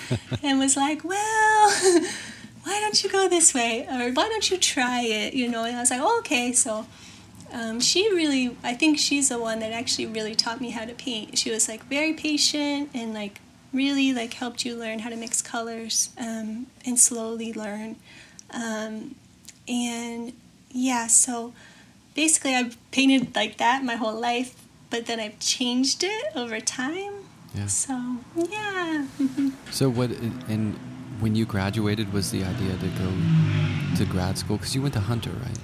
[0.42, 2.02] and was like, "Well."
[2.64, 5.76] why don't you go this way or why don't you try it you know and
[5.76, 6.86] i was like oh, okay so
[7.52, 10.94] um, she really i think she's the one that actually really taught me how to
[10.94, 11.38] paint.
[11.38, 13.40] She was like very patient and like
[13.72, 17.96] really like helped you learn how to mix colors um, and slowly learn.
[18.52, 19.14] Um,
[19.68, 20.32] and
[20.70, 21.52] yeah so
[22.14, 24.54] basically i've painted like that my whole life
[24.90, 27.12] but then i've changed it over time.
[27.54, 27.66] Yeah.
[27.66, 29.06] so yeah.
[29.70, 30.10] So what
[30.48, 30.74] and
[31.20, 33.12] when you graduated was the idea to go
[33.96, 34.56] to grad school?
[34.56, 35.58] Because you went to hunter right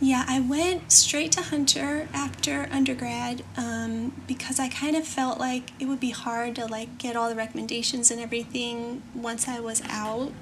[0.00, 5.70] yeah, I went straight to Hunter after undergrad um, because I kind of felt like
[5.80, 9.82] it would be hard to like get all the recommendations and everything once I was
[9.88, 10.32] out.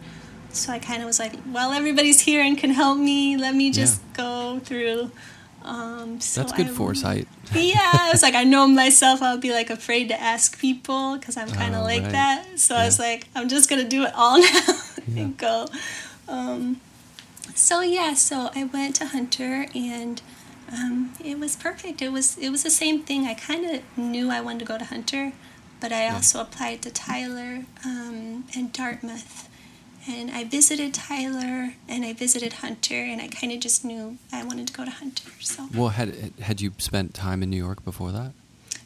[0.50, 3.36] So I kind of was like, well, everybody's here and can help me.
[3.36, 4.16] Let me just yeah.
[4.16, 5.10] go through.
[5.62, 7.28] Um, so That's good I, foresight.
[7.54, 9.22] yeah, I was like, I know myself.
[9.22, 12.12] I'll be like afraid to ask people because I'm kind of oh, like right.
[12.12, 12.58] that.
[12.58, 12.82] So yeah.
[12.82, 14.60] I was like, I'm just gonna do it all now
[15.08, 15.22] yeah.
[15.22, 15.66] and go.
[16.28, 16.80] Um,
[17.54, 20.20] so yeah, so I went to Hunter and
[20.72, 22.02] um, it was perfect.
[22.02, 23.26] It was it was the same thing.
[23.26, 25.32] I kind of knew I wanted to go to Hunter,
[25.80, 26.14] but I yeah.
[26.14, 29.48] also applied to Tyler um, and Dartmouth.
[30.06, 34.44] And I visited Tyler and I visited Hunter, and I kind of just knew I
[34.44, 35.30] wanted to go to Hunter.
[35.40, 35.68] So.
[35.74, 38.32] Well, had had you spent time in New York before that?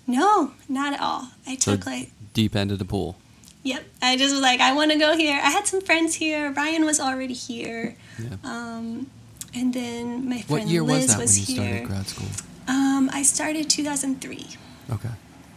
[0.07, 1.29] No, not at all.
[1.47, 3.17] I took so like deep end of the pool.
[3.63, 3.85] Yep.
[4.03, 5.35] I just was like, I want to go here.
[5.35, 6.53] I had some friends here.
[6.53, 7.97] Ryan was already here.
[8.19, 8.37] Yeah.
[8.45, 9.11] Um,
[9.55, 11.73] and then my friend what year Liz was that was when you here.
[11.73, 12.29] started grad school?
[12.69, 14.47] Um, I started 2003.
[14.91, 15.09] Okay.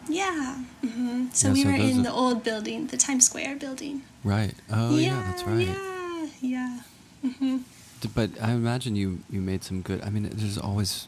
[0.09, 0.63] Yeah.
[0.83, 1.27] Mm-hmm.
[1.33, 4.03] So yeah, we so were in the old building, the Times Square building.
[4.23, 4.53] Right.
[4.71, 5.67] Oh yeah, yeah that's right.
[5.67, 6.27] Yeah.
[6.41, 6.79] Yeah.
[7.25, 7.57] Mm-hmm.
[8.15, 10.01] But I imagine you you made some good.
[10.03, 11.07] I mean, there's always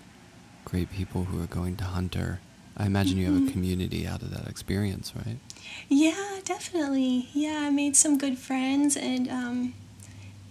[0.66, 2.40] great people who are going to Hunter.
[2.78, 3.20] I imagine mm-hmm.
[3.20, 3.52] you have a mm-hmm.
[3.52, 5.38] community out of that experience, right?
[5.90, 7.30] Yeah, definitely.
[7.34, 9.74] Yeah, I made some good friends, and um,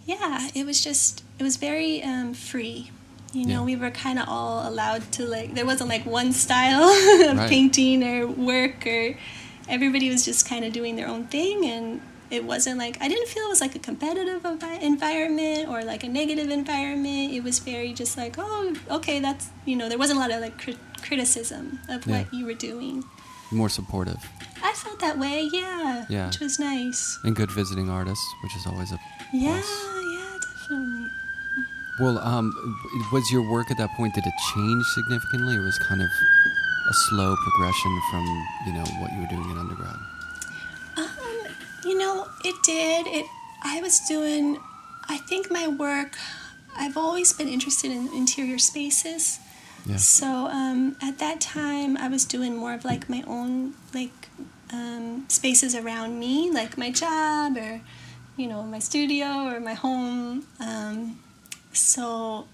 [0.07, 2.91] yeah, it was just it was very um, free.
[3.33, 3.65] You know, yeah.
[3.65, 5.55] we were kind of all allowed to like.
[5.55, 6.85] There wasn't like one style
[7.31, 7.49] of right.
[7.49, 9.17] painting or work, or
[9.69, 13.29] everybody was just kind of doing their own thing, and it wasn't like I didn't
[13.29, 14.45] feel it was like a competitive
[14.81, 17.33] environment or like a negative environment.
[17.33, 20.41] It was very just like, oh, okay, that's you know, there wasn't a lot of
[20.41, 20.59] like
[21.03, 22.19] criticism of yeah.
[22.19, 23.05] what you were doing.
[23.53, 24.19] More supportive.
[24.65, 26.07] I felt that way, yeah.
[26.09, 26.27] Yeah.
[26.27, 27.19] Which was nice.
[27.25, 28.99] And good visiting artists, which is always a
[29.33, 30.05] yeah, plus.
[30.05, 31.11] yeah, definitely.
[32.01, 32.53] Well, um,
[33.13, 36.95] was your work at that point did it change significantly, or was kind of a
[37.09, 38.25] slow progression from
[38.67, 39.97] you know what you were doing in undergrad?
[40.97, 41.09] Um,
[41.85, 43.07] you know, it did.
[43.07, 43.27] It.
[43.63, 44.59] I was doing.
[45.09, 46.17] I think my work.
[46.77, 49.39] I've always been interested in interior spaces.
[49.87, 49.97] Yeah.
[49.97, 54.29] So um, at that time, I was doing more of like my own like
[54.73, 57.81] um, spaces around me, like my job or
[58.37, 60.47] you know my studio or my home.
[60.61, 61.21] Um,
[61.73, 62.47] so,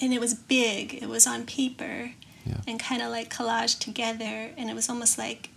[0.00, 0.94] and it was big.
[0.94, 2.12] It was on paper
[2.46, 2.60] yeah.
[2.66, 5.50] and kind of like collaged together, and it was almost like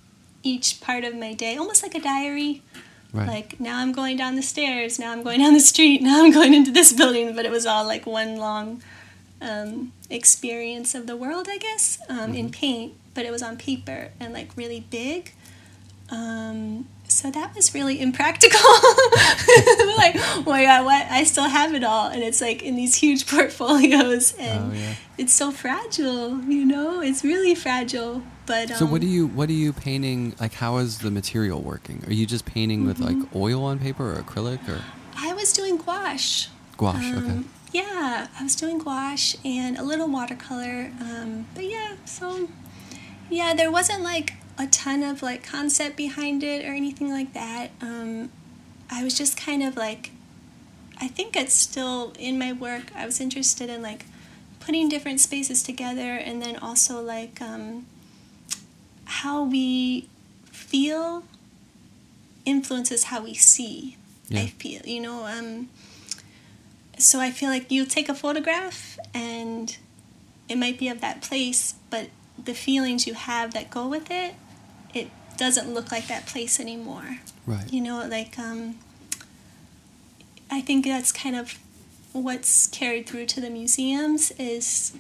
[0.43, 2.61] each part of my day, almost like a diary.
[3.13, 3.27] Right.
[3.27, 6.31] Like now I'm going down the stairs, now I'm going down the street, now I'm
[6.31, 8.83] going into this building, but it was all like one long
[9.41, 12.35] um, experience of the world, I guess, um, mm-hmm.
[12.35, 15.33] in paint, but it was on paper and like really big.
[16.09, 18.59] Um, so that was really impractical.
[19.97, 21.07] like, oh my god, what?
[21.09, 24.95] I still have it all, and it's like in these huge portfolios, and oh, yeah.
[25.17, 26.41] it's so fragile.
[26.41, 28.23] You know, it's really fragile.
[28.45, 29.27] But so, what um, are you?
[29.27, 30.35] What are you painting?
[30.39, 32.03] Like, how is the material working?
[32.07, 32.87] Are you just painting mm-hmm.
[32.87, 33.37] with like mm-hmm.
[33.37, 34.81] oil on paper or acrylic, or?
[35.17, 36.49] I was doing gouache.
[36.77, 37.31] Gouache, okay.
[37.31, 40.91] Um, yeah, I was doing gouache and a little watercolor.
[40.99, 42.49] Um, but yeah, so
[43.29, 47.71] yeah, there wasn't like a ton of like concept behind it or anything like that.
[47.81, 48.31] Um,
[48.89, 50.11] I was just kind of like,
[50.99, 52.91] I think it's still in my work.
[52.95, 54.05] I was interested in like
[54.59, 57.85] putting different spaces together and then also like um,
[59.05, 60.07] how we
[60.51, 61.23] feel
[62.45, 63.97] influences how we see.
[64.29, 64.41] Yeah.
[64.41, 65.25] I feel, you know.
[65.25, 65.69] Um,
[66.97, 69.77] so I feel like you take a photograph and
[70.49, 72.09] it might be of that place, but
[72.43, 74.35] the feelings you have that go with it,
[74.93, 77.19] it doesn't look like that place anymore.
[77.45, 77.71] Right.
[77.71, 78.77] You know, like um,
[80.49, 81.59] I think that's kind of
[82.13, 84.93] what's carried through to the museums is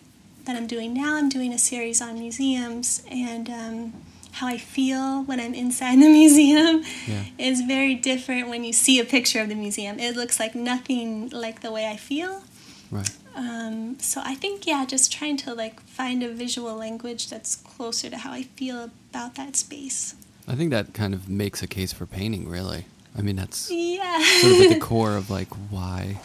[0.45, 1.15] that I'm doing now.
[1.15, 3.93] I'm doing a series on museums and um,
[4.39, 7.23] how I feel when I'm inside the museum Yeah.
[7.37, 9.99] is very different when you see a picture of the museum.
[9.99, 12.43] It looks like nothing like the way I feel.
[12.91, 13.09] Right.
[13.35, 18.09] Um, so I think yeah, just trying to like find a visual language that's closer
[18.09, 20.15] to how I feel about that space.
[20.47, 22.85] I think that kind of makes a case for painting, really.
[23.17, 24.17] I mean, that's Yeah.
[24.41, 26.19] sort of at the core of like why,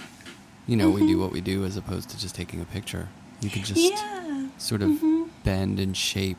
[0.67, 3.09] you know, we do what we do as opposed to just taking a picture.
[3.41, 4.47] You can just yeah.
[4.59, 5.29] sort of Mhm.
[5.45, 6.39] bend and shape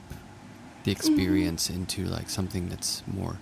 [0.83, 3.37] the experience into like something that's more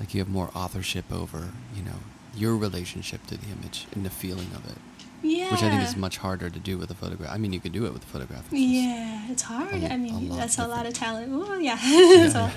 [0.00, 1.98] like you have more authorship over, you know,
[2.34, 4.78] your relationship to the image and the feeling of it,
[5.22, 5.50] Yeah.
[5.52, 7.30] which I think is much harder to do with a photograph.
[7.32, 8.44] I mean, you could do it with a photograph.
[8.50, 9.74] it's Yeah, it's hard.
[9.74, 11.30] a- I mean, that's a lot of different.
[11.30, 11.48] talent.
[11.48, 11.78] Ooh, yeah.
[11.82, 12.50] Yeah, so,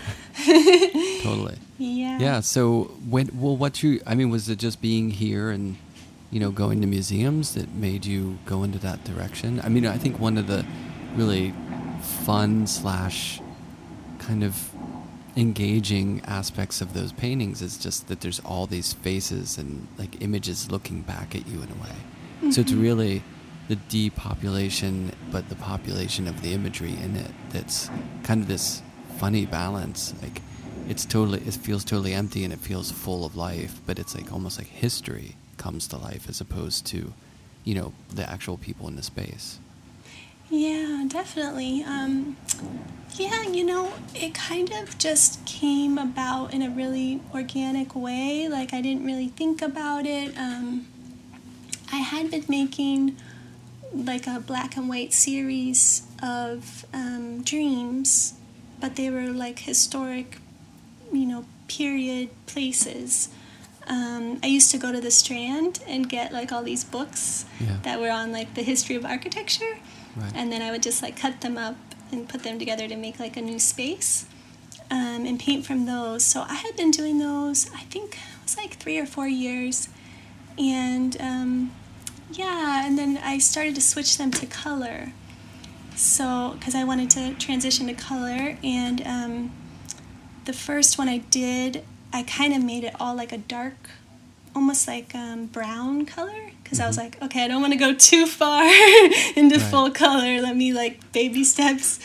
[1.23, 1.57] totally.
[1.77, 2.17] yeah.
[2.19, 2.39] Yeah.
[2.39, 5.77] So when well, what you I mean, was it just being here and
[6.31, 9.61] you know going to museums that made you go into that direction?
[9.63, 10.65] I mean, I think one of the
[11.15, 11.53] really
[12.25, 13.39] fun slash
[14.25, 14.71] kind of
[15.37, 20.71] engaging aspects of those paintings is just that there's all these faces and like images
[20.71, 22.51] looking back at you in a way.
[22.51, 22.81] So it's Mhm.
[22.81, 23.23] really
[23.67, 27.89] the depopulation, but the population of the imagery in it that's
[28.23, 28.81] kind of this
[29.17, 30.13] funny balance.
[30.21, 30.41] Like
[30.87, 34.31] it's totally, it feels totally empty and it feels full of life, but it's like
[34.31, 37.13] almost like history comes to life as opposed to,
[37.63, 39.59] you know, the actual people in the space.
[40.49, 41.83] Yeah, definitely.
[41.83, 42.37] Um,
[43.15, 48.47] yeah, you know, it kind of just came about in a really organic way.
[48.49, 50.37] Like, I didn't really think about it.
[50.37, 50.87] Um,
[51.91, 53.15] I had been making
[53.93, 58.33] like a black and white series of um, dreams,
[58.81, 60.39] but they were like historic,
[61.13, 63.29] you know, period places.
[63.87, 67.77] Um, I used to go to the Strand and get like all these books Yeah.
[67.83, 69.77] that were on like the history of architecture
[70.15, 70.31] Right.
[70.33, 71.75] and then I would just like cut them up
[72.11, 74.25] and put them together to make like a new space
[74.89, 76.23] um, and paint from those.
[76.23, 79.89] So I had been doing those, I think it was like three or four years,
[80.57, 81.71] and um,
[82.31, 85.11] yeah, and then I started to switch them to color.
[85.95, 89.51] So because I wanted to transition to color, and um,
[90.45, 93.89] the first one I did, I kind of made it all like a dark,
[94.55, 96.51] almost like um, brown color.
[96.63, 96.99] Because I was Mhm.
[97.03, 98.63] like, okay, I don't want to go too far
[99.35, 99.69] into Right.
[99.71, 100.41] full color.
[100.41, 101.99] Let me like baby steps.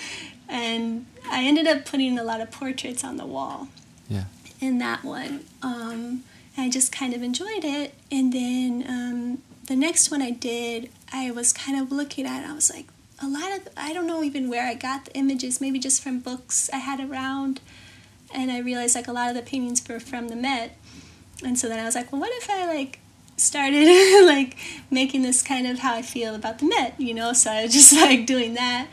[0.48, 3.68] And I ended up putting a lot of portraits on the wall
[4.08, 4.24] Yeah.
[4.60, 5.44] in that one.
[5.62, 6.24] Um,
[6.58, 7.94] I just kind of enjoyed it.
[8.10, 12.44] And then um, the next one I did, I was kind of looking at.
[12.44, 12.86] I was like,
[13.22, 15.60] a lot of I don't know even where I got the images.
[15.60, 17.60] Maybe just from books I had around.
[18.34, 20.76] And I realized like a lot of the paintings were from the Met.
[21.44, 23.00] And so then I was like, well, what if I like
[23.37, 23.87] started
[24.26, 24.57] like
[24.90, 27.33] making this kind of how I feel about the Met, you know?
[27.33, 28.88] So I was just like doing that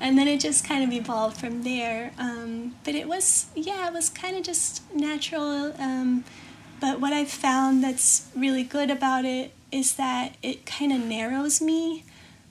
[0.00, 2.12] and then it just kind of evolved from there.
[2.18, 5.74] Um, but it was, yeah, it was kind of just natural.
[5.78, 6.24] Um,
[6.80, 11.60] but what I've found that's really good about it is that it kind of narrows
[11.60, 12.04] me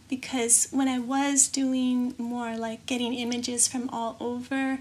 [0.10, 4.80] because when I was doing more like getting images from all over,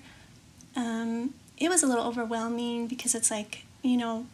[0.74, 4.26] um, it was a little overwhelming because it's like, you know,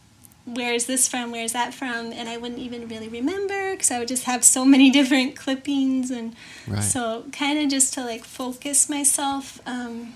[0.45, 1.31] where is this from?
[1.33, 2.13] Where is that from?
[2.13, 6.11] And I wouldn't even really remember because I would just have so many different clippings
[6.11, 6.35] and
[6.67, 6.83] Right.
[6.83, 10.15] so kind of just to like focus myself um,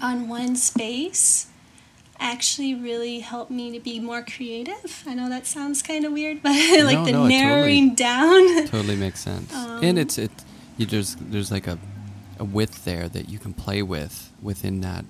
[0.00, 1.46] on one space
[2.20, 5.02] actually really helped me to be more creative.
[5.06, 8.66] I know that sounds kind of weird, but like No, the no, narrowing down.
[8.66, 9.52] totally makes sense.
[9.54, 10.30] Um, and it's it
[10.76, 11.78] you there's there's like a
[12.38, 15.04] a width there that you can play with within that.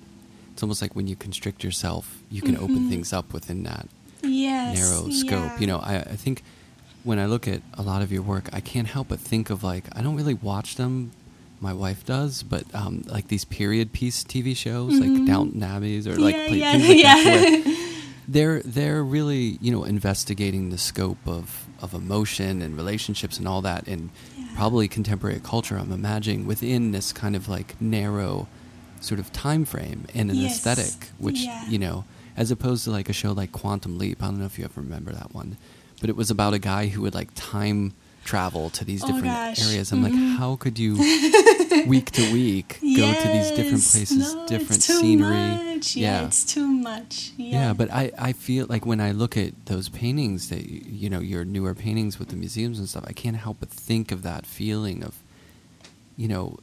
[0.53, 2.89] It's almost like when you constrict yourself, you can open Mhm.
[2.89, 3.87] things up within that
[4.23, 4.77] yes.
[4.79, 5.31] narrow scope.
[5.53, 5.59] yeah.
[5.59, 6.43] You know, I, I think
[7.03, 9.63] when I look at a lot of your work, I can't help but think of
[9.63, 11.11] like I don't really watch them.
[11.59, 15.27] My wife does, but um, like these period piece TV shows, like Mhm.
[15.27, 17.23] Downton Abbeys or like yeah, play- yeah, like yeah.
[17.23, 17.75] where
[18.27, 23.61] they're they're really you know investigating the scope of of emotion and relationships and all
[23.61, 24.45] that and Yeah.
[24.55, 28.47] probably contemporary culture i'm imagining within this kind of like narrow
[29.01, 30.55] sort of time frame and an Yes.
[30.65, 31.67] aesthetic, which Yeah.
[31.69, 32.05] you know,
[32.37, 34.21] as opposed to like a show like Quantum Leap.
[34.21, 35.57] I don't know if you ever remember that one,
[36.01, 37.93] but it was about a guy who would like time
[38.25, 39.61] travel to these Oh, different gosh.
[39.67, 39.91] areas.
[39.91, 40.37] I'm like, Mhm.
[40.37, 40.95] how could you
[41.87, 45.57] week to week go to these different places, No, different it's too scenery?
[45.75, 45.95] Much.
[45.97, 47.31] Yeah, it's too much.
[47.37, 51.09] Yeah, Yeah, but I, I feel like when I look at those paintings that you
[51.09, 54.21] know your newer paintings with the museums and stuff, I can't help but think of
[54.23, 55.15] that feeling of,
[56.15, 56.59] you know,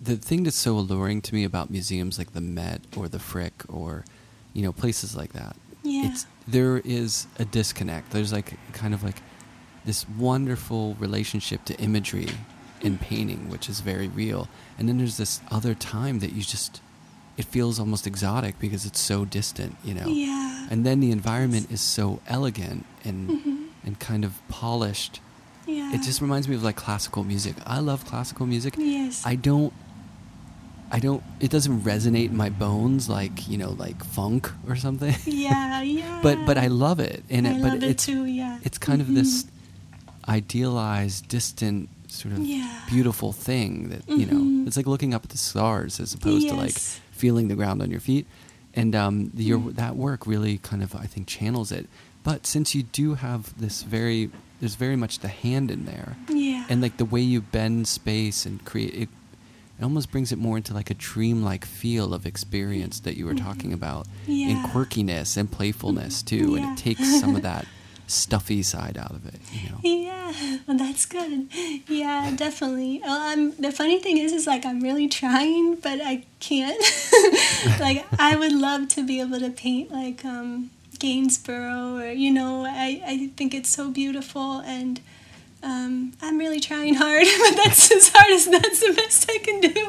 [0.00, 3.64] the thing that's so alluring to me about museums like the Met or the Frick
[3.68, 4.04] or,
[4.52, 5.56] you know, places like that.
[5.82, 6.10] Yeah.
[6.10, 8.10] It's there is a disconnect.
[8.10, 9.16] There's like kind of like
[9.84, 12.28] this wonderful relationship to imagery
[12.80, 14.48] in painting, which is very real,
[14.78, 16.80] and then there's this other time that you just
[17.36, 20.06] it feels almost exotic because it's so distant, you know.
[20.06, 20.68] Yeah.
[20.70, 23.66] And then the environment is so elegant and Mhm.
[23.84, 25.20] and kind of polished.
[25.66, 25.94] yeah.
[25.94, 27.54] It just reminds me of like classical music.
[27.66, 28.74] I love classical music.
[28.78, 29.22] Yes.
[29.24, 29.72] I don't
[30.94, 35.14] I don't it doesn't resonate in my bones like, you know, like funk or something.
[35.26, 36.20] Yeah, yeah.
[36.22, 37.24] but but I love it.
[37.30, 38.58] And I it, but love it it's too, yeah.
[38.62, 39.48] it's kind of this Mhm.
[40.28, 42.80] idealized, distant sort of Yeah.
[42.90, 44.66] beautiful thing that, you know, Mhm.
[44.66, 46.78] it's like looking up at the stars as opposed to like
[47.10, 48.26] feeling the ground on your feet.
[48.74, 49.74] And um, the, your, Mm.
[49.76, 51.88] that work really kind of, I think, channels it.
[52.22, 54.30] But since you do have this very,
[54.60, 56.64] there's very much the hand in there, Yeah.
[56.68, 59.08] and like the way you bend space and create it,
[59.82, 63.34] it almost brings it more into like a dreamlike feel of experience that you were
[63.34, 67.66] talking about, and quirkiness and playfulness too, and it takes some of that
[68.06, 69.40] stuffy side out of it.
[69.50, 69.78] You know.
[69.82, 71.48] Yeah, well, that's good.
[71.88, 73.00] Yeah, definitely.
[73.04, 76.80] Well, I'm, the funny thing is, is like I'm really trying, but I can't.
[77.80, 80.70] like I would love to be able to paint like um,
[81.00, 85.00] Gainsborough, or you know, I I think it's so beautiful, and
[85.62, 89.60] um, I'm really trying hard, but that's as hard as that's the best I can
[89.60, 89.88] do.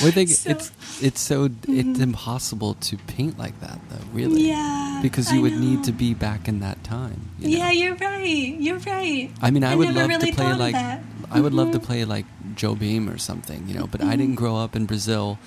[0.00, 0.72] Well, I think So- it's
[1.02, 2.00] it's so it's Mhm.
[2.00, 4.48] impossible to paint like that though, really.
[4.48, 7.20] Yeah, Because you I would need to be back in that time.
[7.38, 7.56] you know?
[7.58, 8.56] Yeah, you're right.
[8.58, 9.30] You're right.
[9.42, 11.00] I mean, I, would never love really to play like that.
[11.30, 12.24] I would love to play like
[12.54, 13.86] Jobim or something, you know.
[13.86, 14.18] But I Mhm.
[14.18, 15.38] didn't grow up in Brazil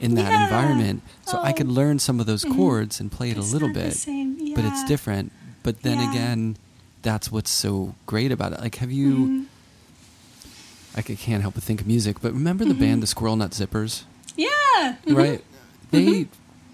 [0.00, 0.44] in that Yeah.
[0.44, 1.72] environment, so I could Oh.
[1.80, 2.56] learn some of those Mhm.
[2.56, 3.94] chords and play it It's a little bit.
[3.94, 4.54] same.
[4.54, 5.30] But it's different.
[5.62, 6.10] But then Yeah.
[6.10, 6.56] again,
[7.06, 8.60] that's what's so great about it.
[8.60, 9.10] Like, have you?
[9.14, 9.44] Mhm.
[10.96, 12.20] I c- can't help but think of music.
[12.20, 12.80] But remember the Mhm.
[12.80, 14.02] band, the Squirrel Nut Zippers?
[14.36, 14.96] Yeah.
[15.06, 15.16] mhm.
[15.16, 15.44] right?
[15.92, 16.28] They Mhm.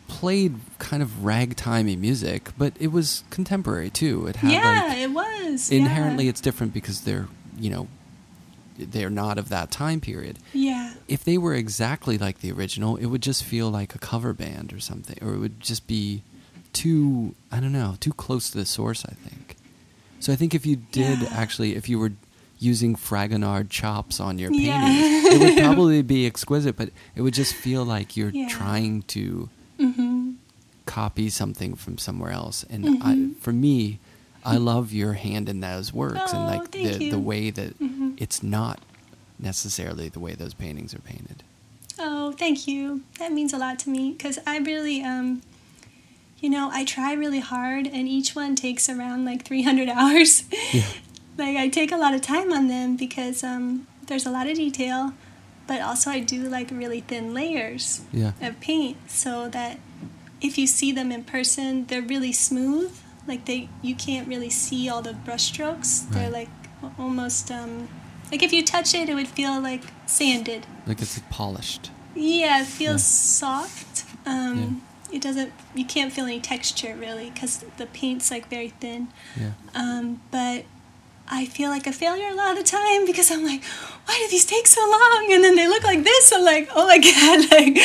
[0.08, 4.26] played kind of ragtimey music, but it was contemporary too.
[4.26, 5.70] It had yeah, like it was.
[5.70, 6.30] inherently yeah.
[6.30, 7.28] it's different because they're
[7.58, 7.86] you know
[8.78, 10.38] they're not of that time period.
[10.54, 10.94] Yeah.
[11.08, 14.72] If they were exactly like the original, it would just feel like a cover band
[14.72, 16.22] or something, or it would just be
[16.72, 19.04] too I don't know too close to the source.
[19.04, 19.56] I think.
[20.22, 22.12] So I think if you did actually, if you were
[22.60, 25.32] using Fragonard chops on your painting, Yeah.
[25.34, 28.46] it would probably be exquisite, but it would just feel like you're Yeah.
[28.48, 29.48] trying to
[29.80, 30.34] Mhm.
[30.86, 32.64] copy something from somewhere else.
[32.70, 32.98] And Mhm.
[33.02, 33.98] I, for me,
[34.44, 37.10] I love your hand in those works and Oh, like the, you.
[37.10, 38.14] the way that Mhm.
[38.16, 38.78] it's not
[39.40, 41.42] necessarily the way those paintings are painted.
[41.98, 43.02] Oh, thank you.
[43.18, 45.42] That means a lot to me because I really, um,
[46.42, 50.44] you know, I try really hard, and each one takes around like 300 hours.
[50.72, 50.84] Yeah.
[51.38, 54.56] like I take a lot of time on them because um, there's a lot of
[54.56, 55.14] detail,
[55.66, 58.32] but also I do like really thin layers Yeah.
[58.42, 59.78] of paint so that
[60.42, 62.92] if you see them in person, they're really smooth.
[63.28, 66.00] Like they, you can't really see all the brush strokes.
[66.10, 66.48] They're like
[66.98, 67.88] almost um,
[68.32, 70.66] like if you touch it, it would feel like sanded.
[70.86, 71.92] Like it's polished.
[72.16, 73.62] Yeah, it feels Yeah.
[73.62, 74.04] soft.
[74.26, 74.82] Um,
[75.12, 75.52] It doesn't.
[75.74, 79.08] You can't feel any texture really because the paint's like very thin.
[79.38, 79.50] Yeah.
[79.74, 80.64] Um, but
[81.28, 83.62] I feel like a failure a lot of the time because I'm like,
[84.06, 85.28] why do these take so long?
[85.32, 86.32] And then they look like this.
[86.34, 87.78] I'm like, oh my god, like.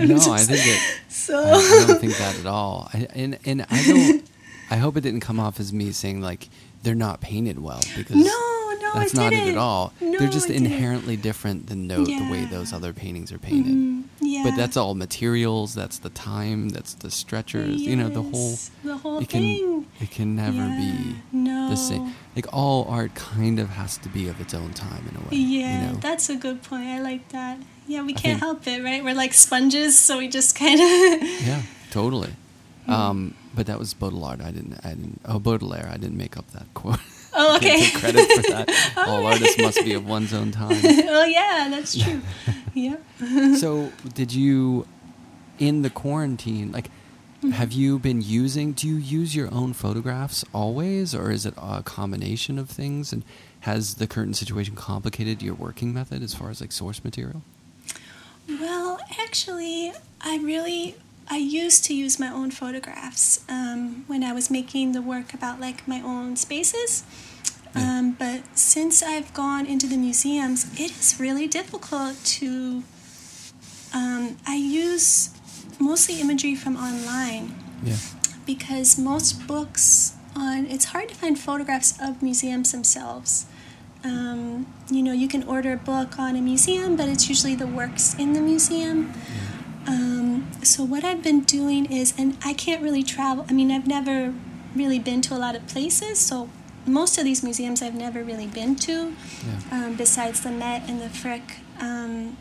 [0.08, 1.00] No, I think it.
[1.08, 1.42] So.
[1.42, 2.88] I, I don't think that at all.
[2.94, 4.30] I, and and I don't.
[4.70, 6.48] I hope it didn't come off as me saying like
[6.82, 8.30] they're not painted well because No,
[8.80, 9.52] no, that's I not it didn't.
[9.54, 9.92] at all.
[10.00, 13.72] No, they're just inherently different than the, the way those other paintings are painted.
[13.74, 14.42] Mhm, yeah.
[14.44, 15.74] But that's all materials.
[15.74, 16.68] That's the time.
[16.70, 17.80] That's the stretchers.
[17.82, 18.58] You know the whole.
[18.84, 19.86] The whole It can thing.
[20.00, 21.68] it can never Yeah, be no.
[21.68, 22.14] the same.
[22.34, 25.36] Like all art kind of has to be of its own time in a way.
[25.36, 25.98] Yeah, you know?
[25.98, 26.86] that's a good point.
[26.88, 27.58] I like that.
[27.88, 29.02] Yeah, we can't help it, right?
[29.04, 31.28] We're like sponges, so we just kind of.
[31.46, 32.30] Yeah, totally.
[32.86, 32.92] Hmm.
[32.92, 34.38] Um, but that was Baudelaire.
[34.42, 34.78] I didn't.
[34.84, 35.20] I didn't.
[35.24, 35.88] Oh, Baudelaire.
[35.92, 36.98] I didn't make up that quote.
[37.38, 37.80] Oh, okay.
[37.90, 38.92] take credit for that.
[38.96, 40.78] All All artists must be of one's own time.
[40.82, 42.22] oh yeah, that's true.
[42.74, 42.96] yeah.
[43.56, 44.86] so, did you,
[45.58, 46.90] in the quarantine, like,
[47.40, 47.50] Mm-hmm.
[47.50, 48.72] have you been using?
[48.72, 53.12] Do you use your own photographs always, or is it a combination of things?
[53.12, 53.24] And
[53.60, 57.42] has the current situation complicated your working method as far as like source material?
[58.48, 60.96] Well, actually, I really
[61.28, 65.60] I used to use my own photographs um, when I was making the work about
[65.60, 67.04] like my own spaces.
[67.74, 67.98] Yeah.
[67.98, 72.82] Um, but since I've gone into the museums, it is really difficult to.
[73.94, 75.30] Um, I use
[75.78, 77.96] mostly imagery from online Yeah.
[78.46, 83.46] because most books on it's hard to find photographs of museums themselves.
[84.04, 87.66] Um, you know, you can order a book on a museum, but it's usually the
[87.66, 89.12] works in the museum.
[89.88, 90.15] Um,
[90.66, 93.46] so what I've been doing is, and I can't really travel.
[93.48, 94.34] I mean, I've never
[94.74, 96.50] really been to a lot of places, so
[96.86, 99.14] most of these museums I've never really been to.
[99.46, 99.60] Yeah.
[99.72, 102.36] Um, besides the Met and the Frick, um,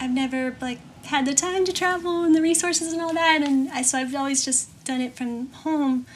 [0.00, 3.70] I've never like had the time to travel and the resources and all that, and
[3.70, 6.06] I, so I've always just done it from home.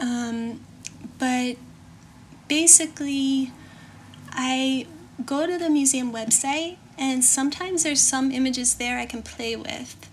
[0.00, 0.60] Um,
[1.18, 1.56] but
[2.48, 3.52] basically,
[4.30, 4.86] I
[5.24, 10.03] go to the museum website, and sometimes there's some images there I can play with.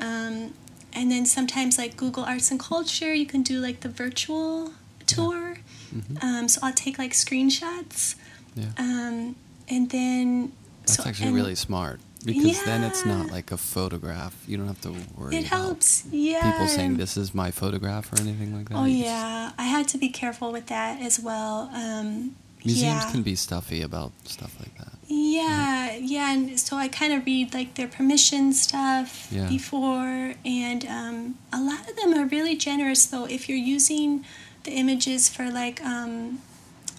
[0.00, 0.54] Um,
[0.92, 4.72] and then sometimes, like Google Arts and Culture, you can do like the virtual
[5.06, 5.58] tour.
[5.94, 6.22] Mhm.
[6.22, 8.16] Um, so I'll take like screenshots.
[8.54, 8.66] Yeah.
[8.78, 9.36] Um,
[9.68, 10.52] and then.
[10.82, 14.34] That's so, actually and really smart because then it's not like a photograph.
[14.46, 16.04] You don't have to worry It about helps.
[16.10, 16.50] Yeah.
[16.52, 18.76] people saying this is my photograph or anything like that.
[18.76, 19.52] Oh, You just- yeah.
[19.58, 21.70] I had to be careful with that as well.
[21.74, 23.10] Um, Museums yeah.
[23.10, 24.75] can be stuffy about stuff like that.
[25.08, 29.46] Yeah, yeah, and so I kind of read like their permission stuff Yeah.
[29.48, 33.24] before, and um, a lot of them are really generous though.
[33.24, 34.24] If you're using
[34.64, 36.40] the images for like um,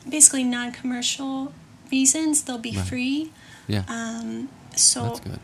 [0.08, 1.52] basically non-commercial
[1.92, 2.88] reasons, they'll be Right.
[2.88, 3.32] free.
[3.68, 3.84] Yeah.
[3.90, 5.40] Um, so That's good.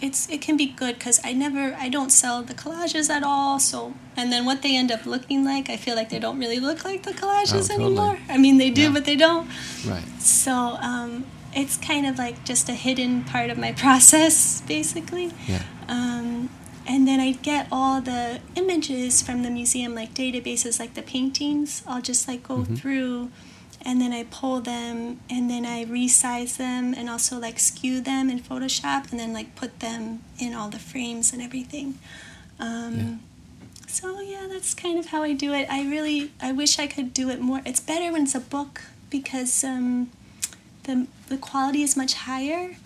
[0.00, 3.58] it's it can be good because I never I don't sell the collages at all.
[3.58, 6.60] So and then what they end up looking like, I feel like they don't really
[6.60, 7.84] look like the collages Oh, totally.
[7.98, 8.18] anymore.
[8.28, 8.92] I mean, they do, Yeah.
[8.92, 9.48] but they don't.
[9.84, 10.04] Right.
[10.20, 11.24] So um,
[11.56, 15.32] it's kind of like just a hidden part of my process, basically.
[15.48, 15.62] Yeah.
[15.88, 16.50] Um,
[16.86, 21.82] and then I get all the images from the museum, like databases, like the paintings.
[21.86, 22.78] I'll just like go Mhm.
[22.78, 23.30] through,
[23.82, 28.30] and then I pull them, and then I resize them, and also like skew them
[28.30, 31.98] in Photoshop, and then like put them in all the frames and everything.
[32.60, 33.20] Um,
[33.88, 35.66] So yeah, that's kind of how I do it.
[35.70, 37.62] I really, I wish I could do it more.
[37.64, 40.10] It's better when it's a book because um,
[40.86, 42.76] the the quality is much higher.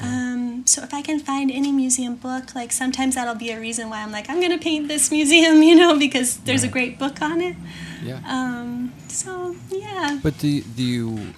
[0.00, 3.90] Um, so if I can find any museum book, like sometimes that'll be a reason
[3.90, 7.20] why I'm like, I'm gonna paint this museum, you know, because there's a great book
[7.20, 7.56] on it.
[8.02, 8.20] Yeah.
[8.26, 10.18] Um, so yeah.
[10.22, 11.34] But do you, do you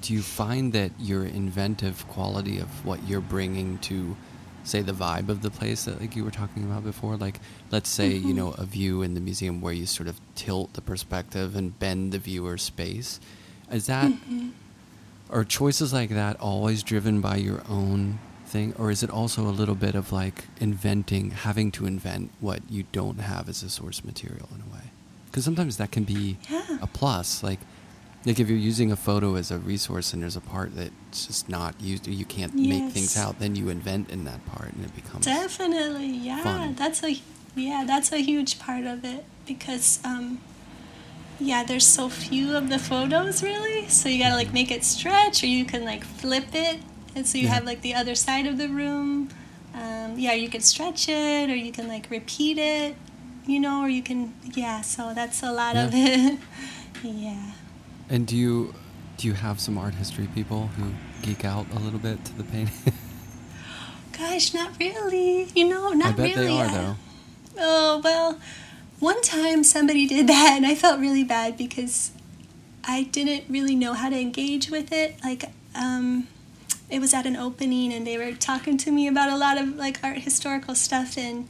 [0.00, 4.16] do you find that your inventive quality of what you're bringing to,
[4.64, 7.38] say, the vibe of the place that like you were talking about before, like
[7.70, 8.36] let's say you Mhm.
[8.36, 12.10] know a view in the museum where you sort of tilt the perspective and bend
[12.10, 13.20] the viewer's space,
[13.70, 14.52] is that Mhm.
[15.32, 19.50] Are choices like that always driven by your own thing, or is it also a
[19.50, 24.04] little bit of like inventing, having to invent what you don't have as a source
[24.04, 24.84] material in a way?
[25.26, 26.78] Because sometimes that can be Yeah.
[26.82, 27.42] a plus.
[27.42, 27.60] Like,
[28.26, 31.48] like if you're using a photo as a resource and there's a part that's just
[31.48, 34.94] not used, you can't make things out, then you invent in that part, and it
[34.94, 36.42] becomes Definitely, yeah.
[36.42, 36.74] fun.
[36.74, 37.18] That's a
[37.54, 40.40] yeah, that's a huge part of it because um,
[41.42, 45.42] yeah, there's so few of the photos really, so you gotta like make it stretch,
[45.42, 46.80] or you can like flip it,
[47.14, 47.54] and so you Yeah.
[47.54, 49.28] have like the other side of the room.
[49.74, 52.94] Um, yeah, you can stretch it, or you can like repeat it,
[53.46, 54.80] you know, or you can yeah.
[54.82, 56.38] So that's a lot of it.
[57.02, 57.52] yeah.
[58.08, 58.74] And do you
[59.16, 62.44] do you have some art history people who geek out a little bit to the
[62.44, 62.92] painting?
[64.18, 65.48] Gosh, not really.
[65.54, 66.46] You know, not I bet really.
[66.48, 66.94] they are I- though.
[67.58, 68.38] Oh, well,
[69.02, 72.12] one time somebody did that and I felt really bad because
[72.84, 75.16] I didn't really know how to engage with it.
[75.24, 75.44] Like,
[75.74, 76.28] um,
[76.88, 79.76] it was at an opening and they were talking to me about a lot of
[79.76, 81.48] like art historical stuff and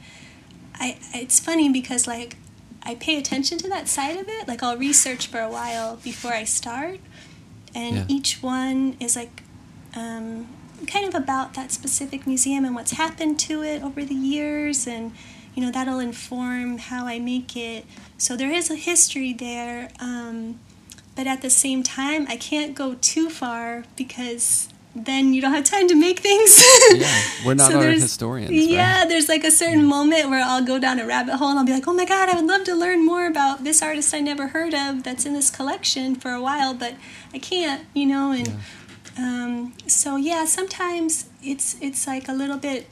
[0.80, 2.36] I it's funny because like
[2.84, 4.48] I pay attention to that side of it.
[4.48, 7.00] Like I'll research for a while before I start
[7.74, 8.04] and Yeah.
[8.08, 9.42] each one is like
[9.94, 10.46] um,
[10.86, 15.12] kind of about that specific museum and what's happened to it over the years and
[15.54, 17.84] you know that'll inform how i make it
[18.18, 20.58] so there is a history there um,
[21.16, 25.64] but at the same time i can't go too far because then you don't have
[25.64, 26.62] time to make things
[26.94, 28.68] Yeah, we're not art there's- historians, right?
[28.68, 31.64] yeah there's like a certain moment where i'll go down a rabbit hole and i'll
[31.64, 34.20] be like oh my god i would love to learn more about this artist i
[34.20, 36.94] never heard of that's in this collection for a while but
[37.34, 38.54] i can't you know and Yeah.
[39.18, 42.86] um, so yeah, sometimes it's it's like a little bit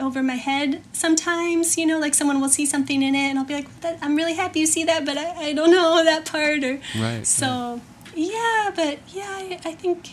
[0.00, 0.82] over my head.
[0.92, 3.98] Sometimes you know, like someone will see something in it, and I'll be like, that,
[4.02, 7.26] "I'm really happy you see that, but I, I don't know that part." Or Right,
[7.26, 7.80] so
[8.14, 10.10] yeah, but yeah, I, I think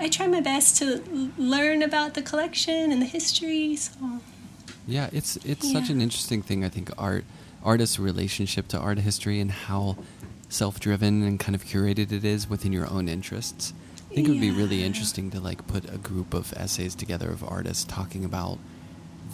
[0.00, 3.76] I try my best to l- learn about the collection and the history.
[3.76, 3.92] So
[4.86, 6.64] Yeah, it's it's such an interesting thing.
[6.64, 7.24] I think art
[7.62, 9.96] artists' relationship to art history and how
[10.48, 13.72] self-driven and kind of curated it is within your own interests.
[14.10, 17.30] I think it would be really interesting to like put a group of essays together
[17.30, 18.58] of artists talking about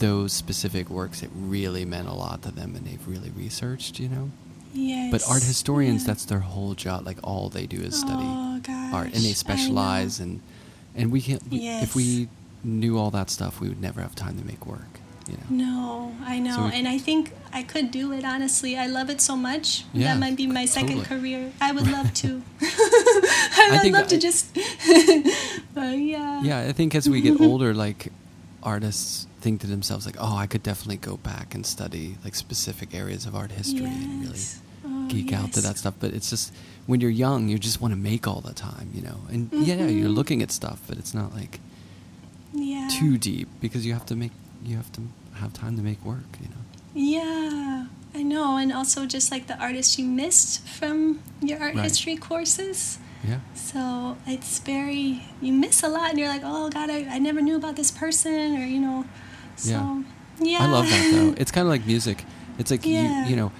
[0.01, 4.09] those specific works that really meant a lot to them and they've really researched, you
[4.09, 4.30] know.
[4.74, 5.11] yes.
[5.12, 6.09] But art historians, yeah.
[6.09, 7.07] that's their whole job.
[7.07, 8.61] Like all they do is study Oh,
[8.92, 10.40] art, and they specialize, and
[10.96, 11.42] and we can't.
[11.51, 12.28] We, If we
[12.64, 14.92] knew all that stuff, we would never have time to make work.
[15.28, 15.64] You know.
[15.64, 18.24] No, I know, So we- and I think I could do it.
[18.24, 19.84] Honestly, I love it so much.
[19.92, 21.20] Yeah, that might be my second totally.
[21.20, 21.53] career.
[21.61, 22.42] I would love to.
[22.61, 24.53] I would think love to just.
[25.74, 26.42] but yeah.
[26.42, 28.10] Yeah, I think as we get older, like
[28.63, 32.95] artists think to themselves, like, "Oh, I could definitely go back and study like specific
[32.95, 34.41] areas of art history and really
[34.85, 36.53] Oh, geek out to that stuff." But it's just
[36.87, 39.21] when you're young, you just want to make all the time, you know.
[39.31, 40.15] And yeah, you're Mhm.
[40.15, 41.61] looking at stuff, but it's not like
[42.53, 42.89] Yeah.
[42.89, 44.33] too deep because you have to make
[44.65, 45.01] you have to
[45.35, 46.63] have time to make work, you know.
[46.93, 51.85] Yeah, I know, and also just like the artists you missed from your art Right.
[51.85, 52.99] history courses.
[53.27, 53.41] Yeah.
[53.55, 57.41] So it's very you miss a lot, and you're like, oh God, I, I never
[57.43, 59.05] knew about this person, or you know.
[59.57, 60.05] So
[60.41, 60.59] yeah.
[60.61, 61.35] I love that though.
[61.37, 62.25] It's kind of like music.
[62.59, 63.25] It's like Yeah.
[63.25, 63.53] you you know,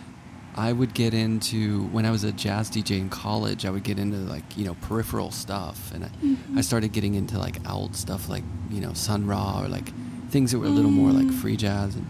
[0.57, 3.65] I would get into when I was a jazz DJ in college.
[3.67, 6.57] I would get into like you know peripheral stuff, and I, Mhm.
[6.57, 9.93] I started getting into like old stuff like you know Sun Ra or like
[10.31, 11.35] things that were a little more like Mm.
[11.35, 12.07] free jazz and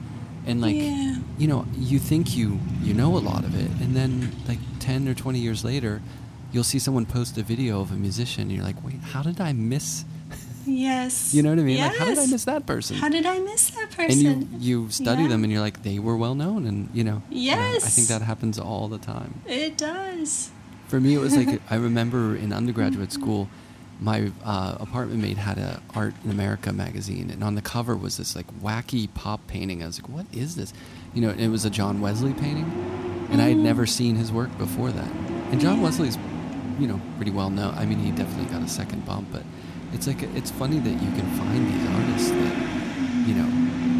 [0.46, 1.16] and like Yeah.
[1.38, 5.08] you know you think you you know a lot of it, and then like ten
[5.08, 6.00] or twenty years later,
[6.52, 9.40] you'll see someone post a video of a musician, and you're like, wait, how did
[9.40, 10.04] I miss?
[10.66, 11.32] Yes.
[11.34, 11.78] You know what I mean?
[11.80, 12.96] Like, how did I miss that person?
[12.96, 14.26] How did I miss that person?
[14.26, 15.28] and you you study Yeah.
[15.28, 18.08] them and you're like they were well known and you know you know, I think
[18.08, 19.40] that happens all the time.
[19.46, 20.50] It does.
[20.88, 23.48] For me, it was like I remember in undergraduate school,
[24.00, 28.16] my uh, apartment mate had a Art in America magazine, and on the cover was
[28.18, 29.82] this like wacky pop painting.
[29.82, 30.72] I was like, "What is this?"
[31.14, 32.68] You know, it was a John Wesley painting,
[33.30, 33.62] and I had Mm.
[33.62, 35.10] never seen his work before that.
[35.52, 35.84] And John Yeah.
[35.84, 36.18] Wesley's,
[36.78, 37.74] you know, pretty well known.
[37.74, 39.42] I mean, he definitely got a second bump, but
[39.92, 43.48] it's like it's funny that you can find these artists that you know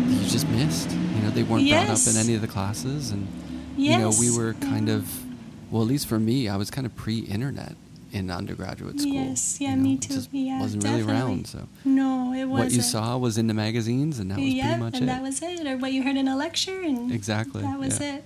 [0.09, 0.91] you just missed.
[0.91, 3.27] You know, they weren't brought up in any of the classes, and
[3.77, 5.09] you know, we were kind of,
[5.71, 7.75] well, at least for me, I was kind of pre-internet
[8.13, 9.13] in undergraduate school.
[9.15, 10.21] Yes, yeah, you know, me too.
[10.33, 11.23] Yeah, wasn't really definitely.
[11.23, 11.47] around.
[11.47, 12.51] So No, it wasn't.
[12.51, 15.07] what you saw was in the magazines, and that was yeah, pretty much and it.
[15.07, 18.17] that was it, or what you heard in a lecture, and Exactly, that was yeah.
[18.17, 18.25] it.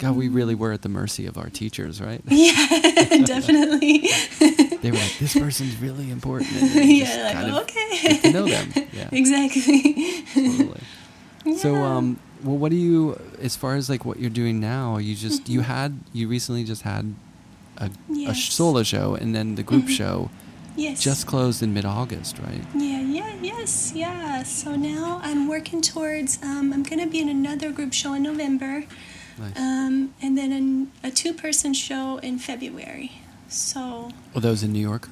[0.00, 2.22] God, we really were at the mercy of our teachers, right?
[2.28, 2.54] Yeah,
[3.24, 4.08] definitely.
[4.82, 7.62] they were like, "This person's really important." And then you just yeah, like kind of
[7.62, 7.98] okay.
[8.02, 8.72] get to know them.
[8.92, 10.24] Yeah, exactly.
[10.34, 10.80] totally.
[11.58, 14.96] So, um, well, what do you, as far as like what you're doing now?
[14.98, 15.64] You just you Mhm.
[15.64, 17.14] had you recently just had
[17.78, 17.90] a,
[18.26, 19.96] a solo show, and then the group Mhm.
[20.00, 20.30] show
[20.76, 21.02] yes.
[21.02, 22.62] just closed in mid-August, right?
[22.74, 24.42] Yeah, yeah, yes, yeah.
[24.44, 26.38] So now I'm working towards.
[26.42, 28.84] Um, I'm gonna be in another group show in November,
[29.40, 29.56] Nice.
[29.56, 33.10] um, and then an, a two-person show in February.
[33.48, 35.08] So Were those in New York?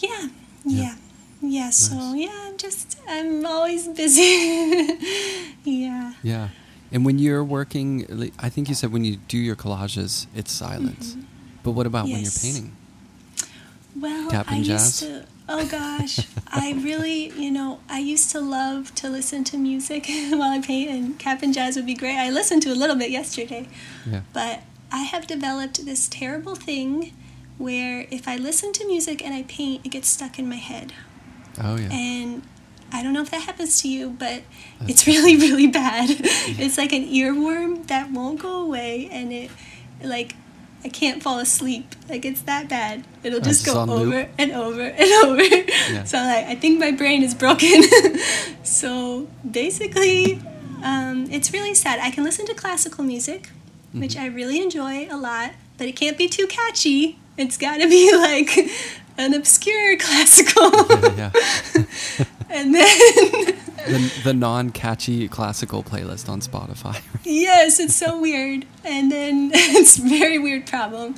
[0.00, 0.28] yeah,
[0.64, 0.82] Yeah.
[0.82, 0.94] yeah,
[1.42, 1.70] yeah.
[1.70, 4.22] So yeah, I'm just I'm always busy.
[5.64, 6.14] yeah.
[6.22, 6.48] Yeah.
[6.90, 11.14] And when you're working, I think you said when you do your collages, it's silence.
[11.14, 11.24] Mhm.
[11.62, 12.74] But what about when you're painting?
[13.94, 15.26] Well, Tap I and used to.
[15.50, 20.42] Oh gosh, I really, you know, I used to love to listen to music while
[20.42, 22.16] I paint, and Cap'n Jazz would be great.
[22.16, 23.66] I listened to a little bit yesterday,
[24.06, 24.20] Yeah.
[24.34, 24.60] but
[24.92, 27.12] I have developed this terrible thing
[27.56, 30.92] where if I listen to music and I paint, it gets stuck in my head,
[31.62, 31.88] Oh yeah.
[31.92, 32.42] and
[32.92, 34.42] I don't know if that happens to you, but
[34.80, 36.10] That's it's really, really bad.
[36.64, 39.50] It's like an earworm that won't go away, and it,
[40.02, 40.34] like,
[40.84, 41.94] I can't fall asleep.
[42.08, 43.04] Like it's that bad.
[43.24, 44.00] It'll just go on loop?
[44.00, 46.06] over and over and over.
[46.06, 47.82] So like, I think my brain is broken.
[48.62, 50.40] so basically,
[50.82, 51.98] um, it's really sad.
[52.00, 53.50] I can listen to classical music,
[53.92, 54.20] which Mhm.
[54.22, 57.18] I really enjoy a lot, but it can't be too catchy.
[57.36, 58.56] It's got to be like
[59.18, 60.70] an obscure classical.
[61.16, 61.30] yeah.
[62.50, 63.54] and then
[63.88, 67.00] the, the non-catchy classical playlist on Spotify.
[67.24, 68.66] yes, it's so weird.
[68.84, 71.14] And then it's a very weird problem.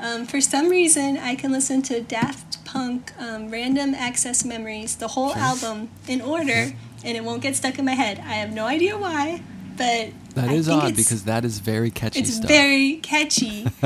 [0.00, 5.08] Um, for some reason, I can listen to Daft Punk um, Random Access Memories, the
[5.08, 6.72] whole album, in order,
[7.04, 8.18] and it won't get stuck in my head.
[8.18, 9.42] I have no idea why,
[9.76, 12.48] but That I is odd because that is very catchy it's stuff.
[12.48, 13.66] very catchy.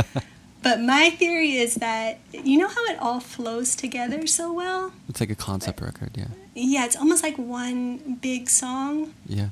[0.67, 4.93] but my theory is that you know how it all flows together so well.
[5.09, 6.11] it's like a concept record.
[6.17, 6.29] Yeah.
[6.55, 9.13] Yeah, it's almost like one big song.
[9.27, 9.51] Yeah.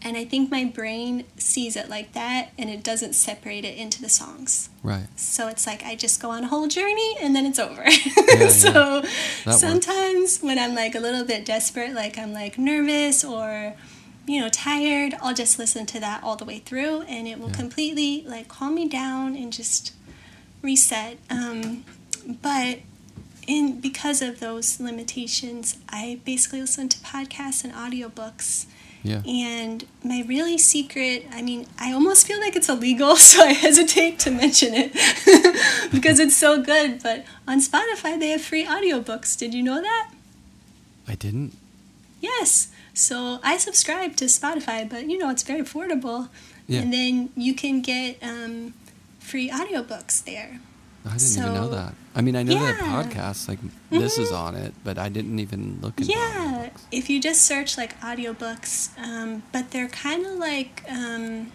[0.00, 4.00] And I think my brain sees it like that and it doesn't separate it into
[4.00, 4.68] the songs.
[4.82, 5.06] Right.
[5.16, 7.84] So it's like I just go on a whole journey and then it's over.
[7.88, 8.48] yeah.
[8.66, 9.02] so
[9.44, 13.74] That sometimes when I'm like a little bit desperate, like I'm like nervous or
[14.26, 17.48] you know tired, I'll just listen to that all the way through and it will
[17.50, 17.62] Yeah.
[17.62, 19.92] completely like calm me down and just
[20.62, 21.18] reset.
[21.30, 21.84] Um,
[22.42, 22.80] but
[23.46, 28.66] in because of those limitations, I basically listen to podcasts and audiobooks.
[29.02, 29.22] Yeah.
[29.26, 34.18] And my really secret, I mean, I almost feel like it's illegal, so I hesitate
[34.20, 34.92] to mention it
[35.92, 37.02] because it's so good.
[37.02, 39.38] But on Spotify, they have free audiobooks.
[39.38, 40.10] Did you know that?
[41.06, 41.56] I didn't.
[42.20, 42.68] Yes.
[42.92, 46.28] So I subscribe to Spotify, but you know, it's very affordable.
[46.66, 46.80] Yeah.
[46.80, 48.74] And then you can get um,
[49.28, 50.60] free audiobooks there.
[51.06, 51.94] I didn't even know that.
[52.14, 53.02] I mean, I know that Yeah.
[53.02, 53.60] podcasts like
[53.90, 56.80] this is on it, but I didn't even look into Yeah, audiobooks.
[56.90, 61.50] if you just search like audiobooks, um, but they're kind of like um,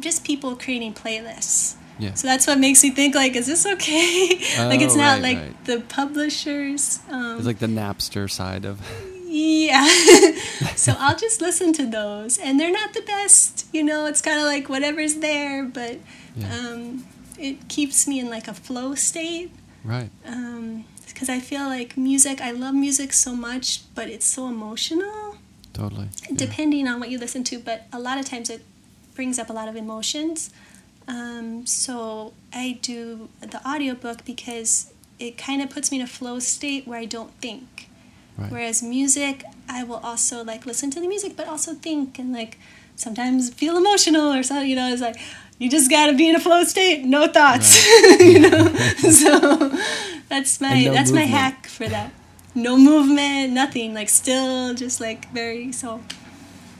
[0.00, 1.74] just people creating playlists.
[1.98, 2.14] Yeah.
[2.14, 4.28] So that's what makes me think like, is this okay?
[4.58, 5.64] like it's Oh, not right, like right.
[5.64, 7.00] the publishers.
[7.10, 8.80] Um, It's like the Napster side of.
[9.26, 9.86] yeah.
[10.76, 13.66] so I'll just listen to those, and they're not the best.
[13.72, 15.98] You know, it's kind of like whatever's there, but
[16.36, 16.56] Yeah.
[16.58, 17.04] um,
[17.38, 19.50] it keeps me in like a flow state
[19.84, 20.10] Right.
[21.06, 22.40] because I feel like music.
[22.40, 25.36] I love music so much, but it's so emotional.
[25.72, 26.08] Totally.
[26.30, 26.36] Yeah.
[26.36, 28.62] depending on what you listen to, but a lot of times it
[29.16, 30.50] brings up a lot of emotions.
[31.08, 36.38] Um, so I do the audiobook because it kind of puts me in a flow
[36.38, 37.88] state where I don't think.
[38.38, 38.50] Right.
[38.50, 42.58] Whereas music, I will also like listen to the music, but also think and like
[42.96, 44.68] sometimes feel emotional or something.
[44.70, 45.16] You know, it's like
[45.58, 47.86] you just gotta be in a flow state, no thoughts.
[48.20, 48.66] you know,
[49.10, 49.76] so
[50.28, 52.12] that's my no that's my hack for that.
[52.54, 53.94] No movement, nothing.
[53.94, 56.00] Like still, just like very so.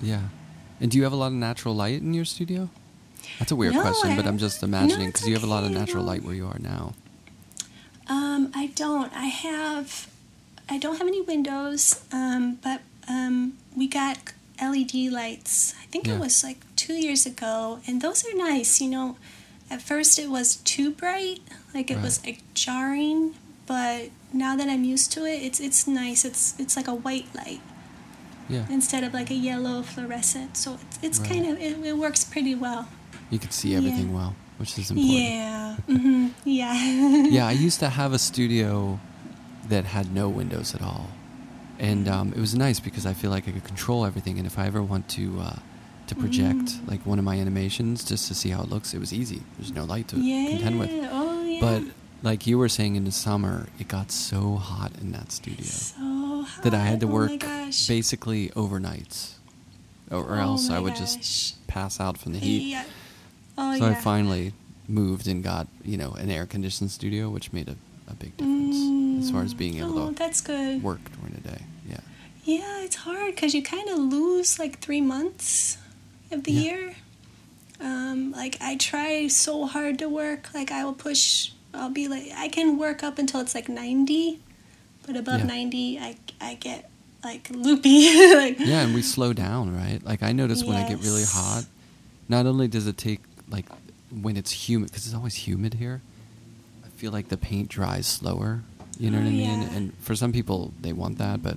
[0.01, 0.23] Yeah.
[0.81, 2.69] And do you have a lot of natural light in your studio?
[3.39, 5.71] That's a weird No, question, but I'm just imagining because you have a lot of
[5.71, 6.95] natural light where you are now.
[8.07, 9.13] Um, I don't.
[9.15, 10.09] I have.
[10.69, 12.05] I don't have any windows.
[12.13, 15.75] Um, but um, we got LED lights.
[15.83, 16.15] I think Yeah.
[16.15, 18.81] it was like two years ago, and those are nice.
[18.81, 19.17] You know,
[19.71, 21.41] at first it was too bright,
[21.75, 23.35] like it was like jarring.
[23.67, 26.25] But now that I'm used to it, it's it's nice.
[26.25, 27.61] It's it's like a white light
[28.49, 28.67] Yeah.
[28.69, 30.57] instead of like a yellow fluorescent.
[30.57, 31.31] So it's it's Right.
[31.31, 32.89] kind of it, it works pretty well.
[33.31, 34.15] You can see everything Yeah.
[34.17, 35.19] well, which is important.
[35.19, 35.77] Yeah.
[35.87, 36.75] hmm Yeah.
[37.37, 39.01] yeah, I used to have a studio
[39.69, 41.09] that had no windows at all,
[41.79, 44.39] and um, it was nice because I feel like I could control everything.
[44.39, 45.57] And if I ever want to uh,
[46.07, 46.89] to project Mm.
[46.91, 49.43] like one of my animations just to see how it looks, it was easy.
[49.59, 50.51] There's no light to yeah.
[50.51, 50.91] contend with.
[51.11, 51.61] Oh yeah.
[51.61, 51.83] But
[52.23, 56.43] like you were saying, in the summer, it got so hot in that studio So
[56.47, 56.63] hot.
[56.63, 57.87] that I had to Oh work gosh.
[57.89, 59.35] basically overnights,
[60.11, 61.01] or, or Oh else I would gosh.
[61.17, 62.71] just pass out from the heat.
[62.71, 62.85] Yeah.
[63.59, 63.87] Oh so.
[63.87, 64.53] I finally
[64.89, 67.77] moved and got you know an air conditioned studio, which made a,
[68.09, 70.83] a big difference as far as being able oh, to that's good.
[70.83, 71.63] work during the day.
[71.89, 72.01] Yeah,
[72.45, 75.79] Yeah, it's hard because you kind of lose like three months
[76.31, 76.61] of the Yeah.
[76.61, 76.95] year.
[77.81, 80.49] Um, like I try so hard to work.
[80.55, 81.51] Like I will push.
[81.73, 84.41] I'll be like I can work up until it's like ninety,
[85.07, 85.47] but above Yeah.
[85.47, 86.89] ninety, I I get
[87.25, 88.35] like loopy.
[88.35, 90.01] like, yeah, and we slow down, right?
[90.05, 91.65] Like I notice when I get really hot,
[92.29, 93.67] not only does it take like
[94.11, 96.01] when it's humid because it's always humid here.
[96.95, 98.63] I feel like the paint dries slower.
[98.99, 99.63] You know Oh, what I mean?
[99.63, 99.77] yeah.
[99.77, 101.57] And for some people, they want that, but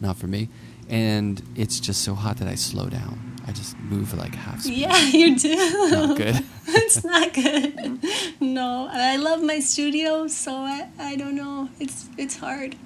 [0.00, 0.48] not for me.
[0.88, 3.18] And it's just so hot that I slow down.
[3.46, 4.78] I just move like half speed.
[4.78, 5.56] Yeah, you do.
[5.90, 6.44] Not good.
[6.68, 7.98] it's not good.
[8.40, 11.68] No, I love my studio, so I, I don't know.
[11.80, 12.76] It's it's hard.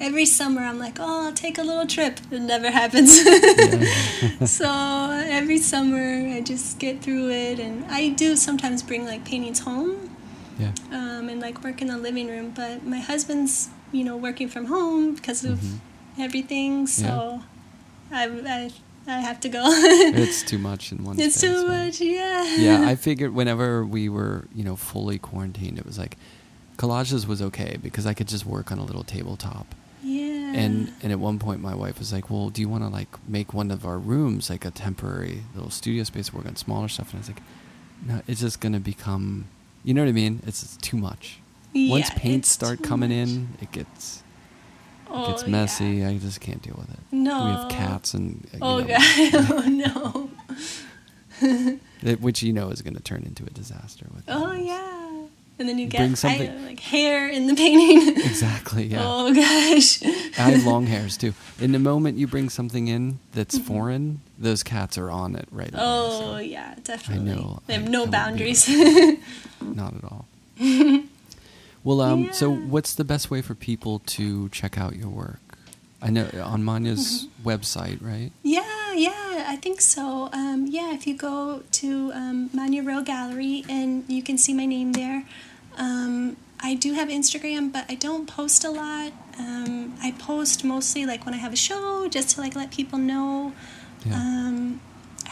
[0.00, 2.20] Every summer I'm like, oh, I'll take a little trip.
[2.30, 3.20] It never happens.
[4.48, 4.66] So
[5.28, 10.09] every summer I just get through it, and I do sometimes bring like paintings home
[10.60, 10.72] Yeah.
[10.92, 12.52] um, and like work in the living room.
[12.54, 15.78] But my husband's, you know, working from home because of Mhm.
[16.18, 17.42] everything, so
[18.12, 18.70] I, I
[19.06, 19.62] I have to go.
[19.66, 21.86] It's too much in one It's space, too right?
[21.86, 22.56] much, yeah.
[22.56, 26.16] yeah, I figured whenever we were, you know, fully quarantined, it was like
[26.76, 29.74] collages was okay because I could just work on a little tabletop.
[30.02, 30.52] Yeah.
[30.62, 33.08] And and at one point my wife was like, "Well, do you want to like
[33.28, 37.08] make one of our rooms like a temporary little studio space work on smaller stuff?"
[37.12, 37.42] And I was like,
[38.06, 39.46] "No, it's just going to become,
[39.84, 40.40] you know what I mean?
[40.46, 41.38] It's, it's too much.
[41.74, 43.28] Once Yeah, paints it's start coming much.
[43.28, 44.22] in, it gets
[45.06, 46.04] it Oh, gets messy.
[46.04, 47.00] I just can't deal with it.
[47.12, 47.44] No.
[47.44, 49.00] We have cats and uh, Oh know, god.
[49.50, 50.30] oh
[51.40, 51.78] no.
[52.20, 54.66] which you know is going to turn into a disaster with Oh animals.
[54.66, 54.89] yeah.
[55.60, 58.16] And then you get I- like hair in the painting.
[58.16, 59.02] Exactly, yeah.
[59.04, 60.02] Oh gosh.
[60.02, 61.34] I have long hairs too.
[61.60, 65.68] In the moment you bring something in that's foreign, those cats are on it right
[65.72, 65.82] away.
[65.84, 67.30] Oh so yeah, definitely.
[67.30, 68.66] I know, They have I- no boundaries.
[69.60, 70.24] not at all.
[71.84, 75.40] well, um, so what's the best way for people to check out your work?
[76.02, 77.48] I know on Monya's Mm-hmm.
[77.48, 78.32] website, right?
[78.42, 80.30] Yeah, yeah, I think so.
[80.32, 84.64] Um, yeah, if you go to um, Monya Rowe Gallery and you can see my
[84.66, 85.24] name there.
[85.80, 89.12] Um, I do have Instagram, but I don't post a lot.
[89.38, 92.98] Um, I post mostly like when I have a show, just to like let people
[92.98, 93.52] know.
[94.04, 94.14] Yeah.
[94.14, 94.80] Um,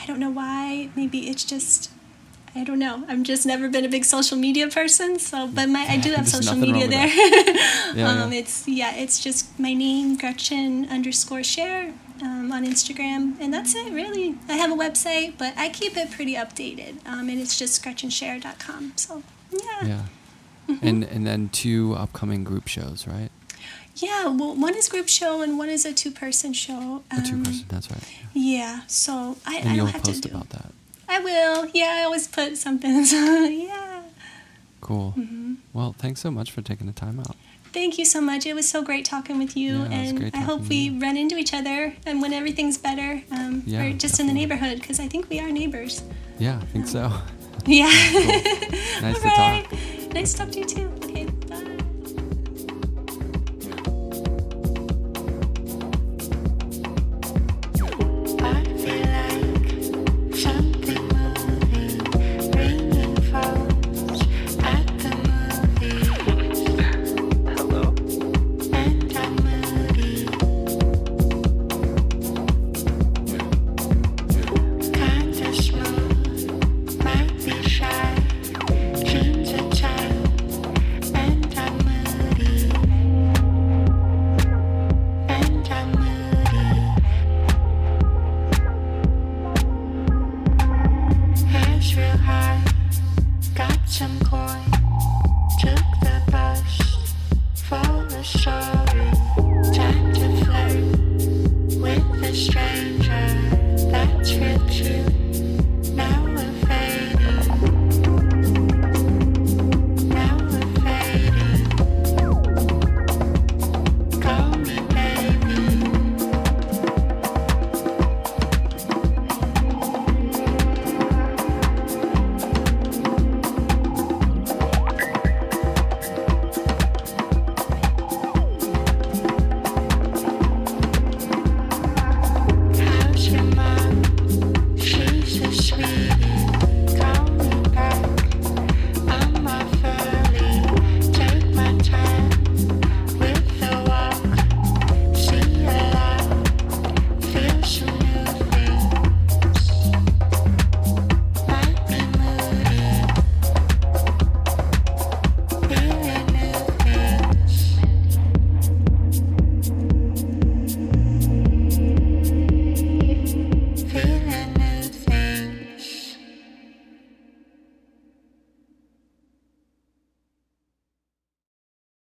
[0.01, 0.90] I don't know why.
[0.96, 1.90] Maybe it's just.
[2.55, 3.05] I don't know.
[3.07, 5.18] I've just never been a big social media person.
[5.18, 7.07] So, but my I do have social media there.
[7.94, 8.38] Yeah, um, yeah.
[8.38, 8.94] It's yeah.
[8.96, 11.92] It's just my name Gretchen underscore Scherer
[12.22, 14.36] um, on Instagram, and that's it really.
[14.49, 18.92] I have a website, but I keep it pretty updated, um, and it's just GretchenScherer.com.
[18.96, 19.22] So
[19.53, 19.86] yeah.
[19.86, 20.03] Yeah.
[20.68, 20.86] Mm-hmm.
[20.86, 23.30] And and then two upcoming group shows, right?
[23.96, 27.02] Yeah, well, one is group show and one is a two-person show.
[27.10, 28.02] A two Um, person, that's right.
[28.32, 30.34] Yeah, so I, And I you'll don't have post to do.
[30.36, 30.72] about that.
[31.08, 31.66] I will.
[31.74, 33.04] Yeah, I always put something.
[33.12, 34.02] So, yeah.
[34.80, 35.14] Cool.
[35.18, 35.54] Mm-hmm.
[35.72, 37.34] Well, thanks so much for taking the time out.
[37.72, 38.46] Thank you so much.
[38.46, 40.90] It was so great talking with you, Yeah, it was and great I hope we
[40.90, 44.80] run into each other and when everything's better, um, Yeah, or just in the neighborhood,
[44.80, 46.02] because I think we are neighbors.
[46.38, 47.12] Yeah, I think so.
[47.68, 47.90] Yeah.
[49.02, 50.12] Nice All to talk.
[50.14, 51.27] Nice to talk to you too.